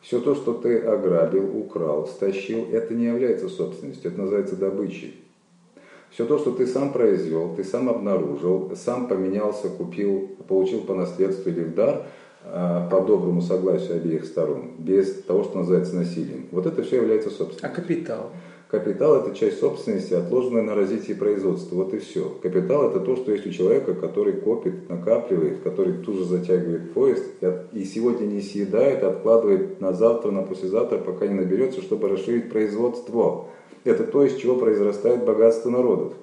[0.00, 5.14] Все то, что ты ограбил, украл, стащил, это не является собственностью, это называется добычей.
[6.10, 11.50] Все то, что ты сам произвел, ты сам обнаружил, сам поменялся, купил, получил по наследству
[11.50, 12.02] или в дар,
[12.44, 16.46] а, по доброму согласию обеих сторон, без того, что называется насилием.
[16.50, 17.68] Вот это все является собственностью.
[17.68, 18.30] А капитал?
[18.70, 21.74] Капитал– это часть собственности, отложенная на развитие производства.
[21.74, 22.32] Вот и все.
[22.40, 27.24] Капитал– это то, что есть у человека, который копит, накапливает, который тут же затягивает поезд
[27.72, 32.50] и сегодня не съедает, а откладывает на завтра, на послезавтра, пока не наберется, чтобы расширить
[32.50, 33.46] производство.
[33.84, 36.14] Это то, из чего произрастает богатство народов.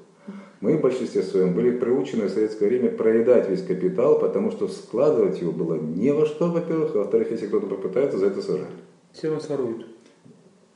[0.59, 5.39] Мы в большинстве своем были приучены в советское время проедать весь капитал, потому что складывать
[5.39, 8.67] его было не во что, во-первых, а во-вторых, если кто-то попытается, за это сажали.
[9.13, 9.85] Все равно своруют.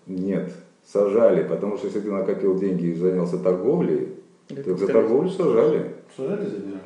[0.06, 0.52] Нет
[0.86, 4.10] сажали, потому что если ты накопил деньги и занялся торговлей,
[4.50, 5.92] Это то за торговлю сажали.
[6.16, 6.82] Сажали, забирали.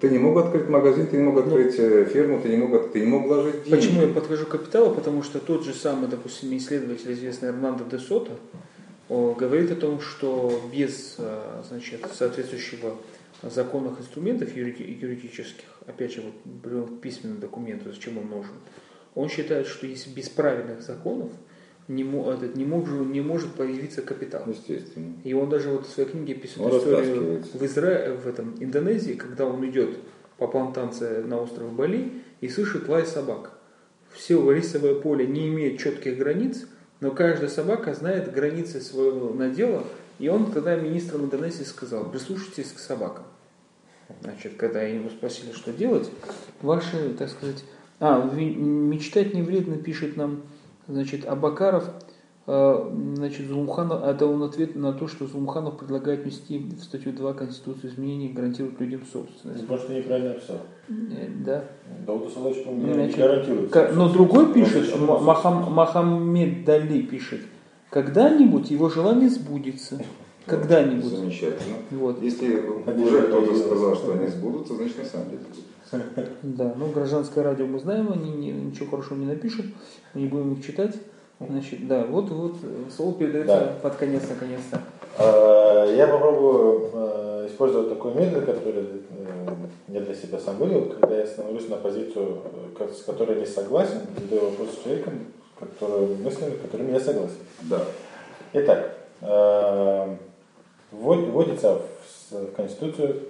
[0.00, 3.00] Ты не мог открыть магазин, ты не мог открыть ну, ферму, ты не мог, ты
[3.00, 3.70] не мог вложить деньги.
[3.70, 4.92] Почему я подхожу к капиталу?
[4.92, 8.32] Потому что тот же самый, допустим, исследователь, известный Эрнандо де Сото,
[9.38, 12.96] говорит о том, что без э, значит, соответствующего
[13.42, 16.22] законных инструментов юридических, опять же,
[16.64, 18.54] вот, письменный документ, зачем он нужен,
[19.14, 21.30] он считает, что если без правильных законов,
[21.86, 24.42] не, этот, не, мог, не может появиться капитал.
[24.46, 25.14] Естественно.
[25.22, 28.16] И он даже вот в своей книге пишет он историю в, Изра...
[28.16, 29.98] в этом, Индонезии, когда он идет
[30.38, 32.10] по плантации на остров Бали
[32.40, 33.58] и слышит лай собак.
[34.12, 36.66] Все рисовое поле не имеет четких границ,
[37.04, 39.84] но каждая собака знает границы своего надела,
[40.18, 43.24] и он тогда министром Индонезии сказал, прислушайтесь к собакам.
[44.22, 46.08] Значит, когда его спросили, что делать,
[46.62, 47.62] ваши, так сказать,
[48.00, 50.44] а, мечтать не вредно, пишет нам
[50.88, 51.90] Значит, Абакаров,
[52.46, 57.88] значит, Зумханов, это он ответ на то, что Зумханов предлагает внести в статью 2 Конституции
[57.88, 59.68] изменения и гарантирует людям собственность.
[59.68, 60.58] Может, ты неправильно написал.
[60.88, 61.64] Э, да.
[62.06, 63.94] Дауд Асалович, по-моему, не гарантирует.
[63.94, 67.40] Но другой пишет, Махам, Махаммед Дали пишет,
[67.88, 69.98] когда-нибудь его желание сбудется.
[70.44, 71.04] Когда-нибудь.
[71.04, 71.76] Замечательно.
[71.92, 72.22] Вот.
[72.22, 75.62] Если уже кто-то сказал, что они сбудутся, значит на самом деле сбудутся.
[76.42, 79.66] Да, ну гражданское радио мы знаем, они ничего хорошего не напишут,
[80.12, 80.96] мы не будем их читать.
[81.40, 82.54] Значит, да, вот, вот
[82.94, 83.74] слово передается да.
[83.82, 84.80] под конец, наконец-то.
[85.18, 89.54] А, я попробую а, использовать такой метод, который э,
[89.88, 92.42] я для себя сам вывел, когда я становлюсь на позицию,
[92.78, 95.26] с которой не согласен, задаю вопрос с человеком,
[95.58, 97.38] который, мыслями, которыми я согласен.
[97.62, 97.80] Да.
[98.52, 100.16] Итак, а,
[100.92, 101.80] вводится
[102.30, 103.22] в Конституцию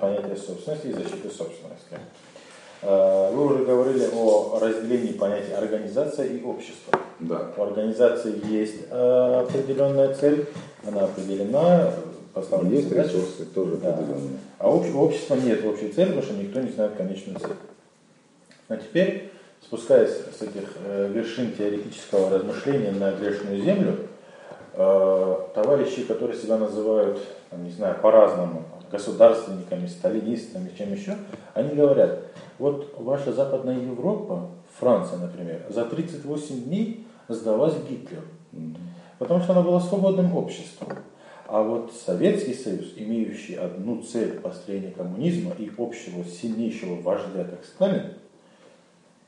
[0.00, 1.98] понятие собственности и защиты собственности.
[2.82, 6.98] Э, вы уже говорили о разделении понятий организация и общество.
[7.20, 7.50] Да.
[7.56, 10.46] У организации есть э, определенная цель,
[10.86, 11.92] она определена,
[12.32, 13.08] поставлена Есть задачи.
[13.08, 13.90] ресурсы, тоже да.
[13.90, 14.38] определенные.
[14.58, 17.56] А у общества нет общей цели, потому что никто не знает конечную цель.
[18.68, 19.30] А теперь
[19.62, 24.08] спускаясь с этих э, вершин теоретического размышления на грешную землю,
[24.74, 27.20] э, товарищи, которые себя называют,
[27.50, 31.16] там, не знаю, по-разному, государственниками, сталинистами, чем еще,
[31.54, 32.18] они говорят,
[32.60, 38.22] вот ваша Западная Европа, Франция, например, за 38 дней сдалась Гитлеру,
[39.18, 40.88] потому что она была свободным обществом.
[41.46, 48.12] А вот Советский Союз, имеющий одну цель построения коммунизма и общего сильнейшего вождя, как Сталин,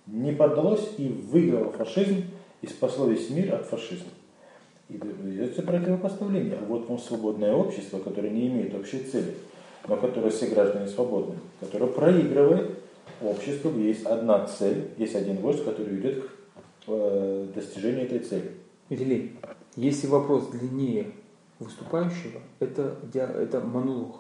[0.07, 2.25] не поддалось и выиграло фашизм
[2.61, 4.11] и спасло весь мир от фашизма.
[4.91, 6.59] И ведется противопоставление.
[6.61, 9.35] А вот вам свободное общество, которое не имеет общей цели,
[9.89, 12.82] но которое все граждане свободны, которое проигрывает
[13.25, 16.29] обществу, есть одна цель, есть один вождь, который ведет к
[16.89, 18.51] э, достижению этой цели.
[18.89, 19.33] Виталий,
[19.77, 21.07] если вопрос длиннее
[21.59, 24.17] выступающего, это, это монолог.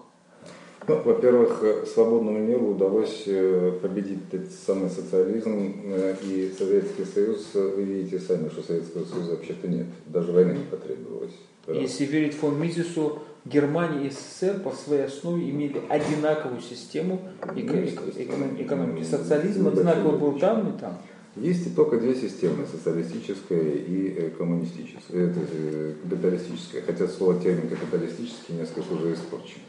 [0.88, 5.74] Ну, во-первых, э, свободному миру удалось э, победить этот самый социализм
[6.22, 7.50] и Советский Союз.
[7.54, 9.86] Вы видите сами, что Советского Союза вообще-то нет.
[10.06, 11.34] Даже войны не потребовалось.
[11.68, 17.20] Если верить фон Мизису, Германия и СССР по своей основе имели одинаковую систему
[17.56, 19.04] экономики.
[19.04, 20.98] Социализм одинаково был там и там.
[21.34, 28.54] Есть только две системы, социалистическая и э, коммунистическая, это, э, капиталистическая, хотя слово термин капиталистический
[28.54, 29.60] несколько уже испорчен.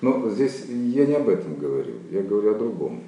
[0.00, 3.04] Но здесь я не об этом говорю, я говорю о другом.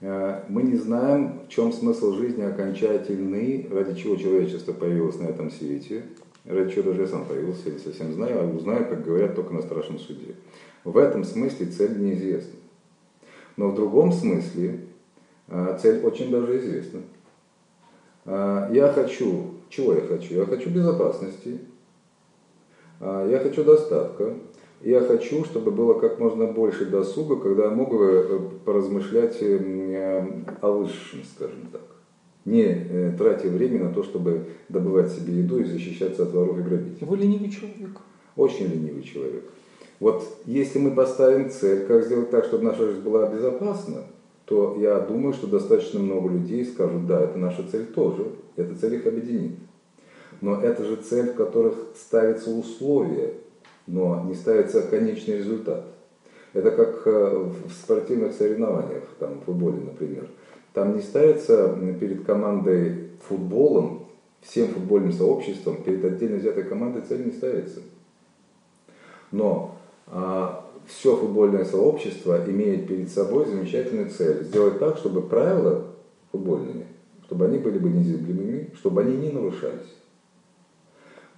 [0.00, 5.52] Э, мы не знаем, в чем смысл жизни окончательный, ради чего человечество появилось на этом
[5.52, 6.02] свете,
[6.44, 9.54] ради чего даже я сам появился, я не совсем знаю, а узнаю, как говорят, только
[9.54, 10.34] на страшном суде.
[10.84, 12.58] В этом смысле цель неизвестна.
[13.56, 14.80] Но в другом смысле
[15.48, 17.02] а, цель очень даже известна.
[18.24, 20.34] А, я хочу, чего я хочу?
[20.34, 21.60] Я хочу безопасности,
[23.00, 24.34] а, я хочу достатка,
[24.80, 31.22] я хочу, чтобы было как можно больше досуга, когда я могу э, поразмышлять о высшем,
[31.36, 31.82] скажем так.
[32.44, 36.62] Не э, тратя время на то, чтобы добывать себе еду и защищаться от воров и
[36.62, 37.06] грабителей.
[37.06, 38.00] Вы ленивый человек.
[38.36, 39.44] Очень ленивый человек.
[40.00, 44.02] Вот если мы поставим цель, как сделать так, чтобы наша жизнь была безопасна,
[44.46, 48.26] то я думаю, что достаточно много людей скажут, да, это наша цель тоже,
[48.56, 49.52] эта цель их объединит.
[50.40, 53.34] Но это же цель, в которых ставятся условия,
[53.86, 55.84] но не ставится конечный результат.
[56.52, 60.26] Это как э, в спортивных соревнованиях, там, в футболе, например.
[60.72, 64.06] Там не ставится перед командой футболом,
[64.40, 67.80] всем футбольным сообществом, перед отдельно взятой командой цель не ставится.
[69.30, 74.44] Но а, все футбольное сообщество имеет перед собой замечательную цель.
[74.44, 75.86] Сделать так, чтобы правила
[76.32, 76.86] футбольные,
[77.24, 79.94] чтобы они были бы незыблемыми, чтобы они не нарушались.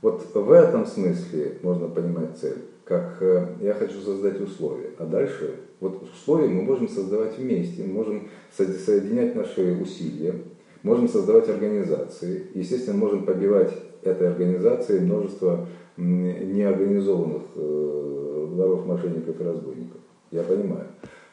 [0.00, 4.90] Вот в этом смысле можно понимать цель, как э, я хочу создать условия.
[4.98, 10.34] А дальше, вот условия мы можем создавать вместе, мы можем соединять наши усилия,
[10.82, 12.46] можем создавать организации.
[12.54, 13.72] Естественно, можем побивать
[14.02, 15.66] этой организации множество
[15.96, 20.00] неорганизованных э, воров, мошенников и разбойников.
[20.30, 20.86] Я понимаю.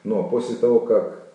[0.03, 1.33] Но после того, как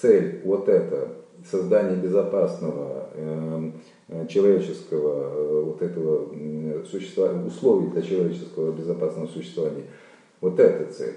[0.00, 1.08] цель вот эта,
[1.50, 3.74] создание безопасного, эм,
[4.28, 6.28] человеческого, э, вот этого
[6.90, 9.84] существования, условий для человеческого безопасного существования,
[10.40, 11.14] вот эта цель.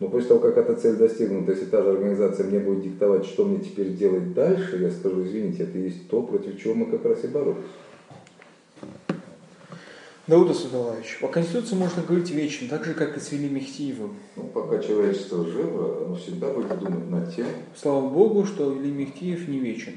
[0.00, 3.44] Но после того, как эта цель достигнута, если та же организация мне будет диктовать, что
[3.44, 7.24] мне теперь делать дальше, я скажу, извините, это есть то, против чего мы как раз
[7.24, 7.64] и боролись.
[10.28, 14.14] Дауда Садалаевич, о Конституции можно говорить вечно, так же, как и с Вели Мехтиевым.
[14.36, 17.46] Ну, пока человечество живо, оно всегда будет думать над тем.
[17.74, 19.94] Слава Богу, что Вели Мехтиев не вечен.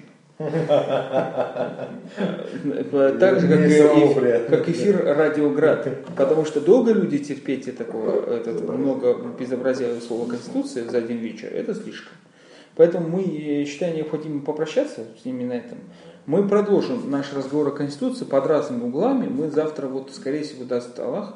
[3.20, 6.06] Так же, как, и, как эфир Радиоград.
[6.16, 11.76] Потому что долго люди терпеть такого, этот, много безобразия слова Конституции за один вечер, это
[11.76, 12.14] слишком.
[12.76, 15.78] Поэтому мы считаем необходимым попрощаться с ними на этом.
[16.26, 19.28] Мы продолжим наш разговор о Конституции под разными углами.
[19.28, 21.36] Мы завтра, вот, скорее всего, даст Аллах,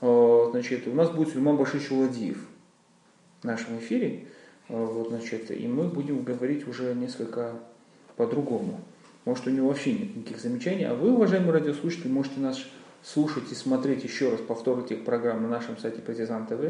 [0.00, 2.38] э, значит, у нас будет Сульман Башич Владиев
[3.42, 4.26] в нашем эфире.
[4.68, 7.54] Э, вот, значит, и мы будем говорить уже несколько
[8.20, 8.80] по-другому.
[9.24, 10.84] Может, у него вообще нет никаких замечаний.
[10.84, 12.58] А вы, уважаемые радиослушатели, можете нас
[13.02, 16.60] слушать и смотреть еще раз повтор этих программ на нашем сайте Партизан ТВ.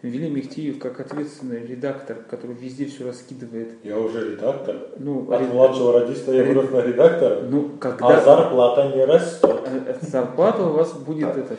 [0.00, 3.72] Вели Мехтиев как ответственный редактор, который везде все раскидывает.
[3.82, 4.88] Я уже редактор.
[4.98, 5.52] Ну, От ред...
[5.52, 7.42] младшего радиста я вырос на редактора.
[7.42, 8.18] Ну, когда...
[8.18, 9.60] А зарплата не растет.
[9.66, 11.58] Э, э, зарплата у вас будет этот.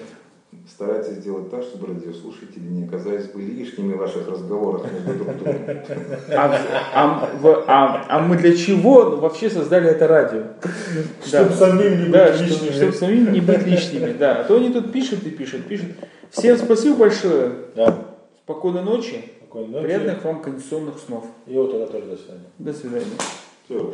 [0.70, 5.62] Старайтесь сделать так, чтобы радиослушатели не оказались бы лишними в ваших разговорах между друг другом.
[6.30, 6.62] А,
[6.94, 10.44] а, а, а мы для чего вообще создали это радио?
[11.26, 11.56] Чтобы да.
[11.56, 12.50] самим не быть да, лишними.
[12.50, 14.42] Чтобы, чтобы самим не быть лишними, да.
[14.42, 15.88] А то они тут пишут и пишут, пишут.
[16.32, 17.52] Всем спасибо большое.
[17.76, 18.06] Да.
[18.44, 19.24] Спокойной ночи.
[19.40, 19.86] Спокойной ночи.
[19.86, 21.26] Приятных вам конституционных снов.
[21.48, 22.46] И вот тогда тоже до свидания.
[22.60, 23.06] До свидания.
[23.66, 23.94] Все.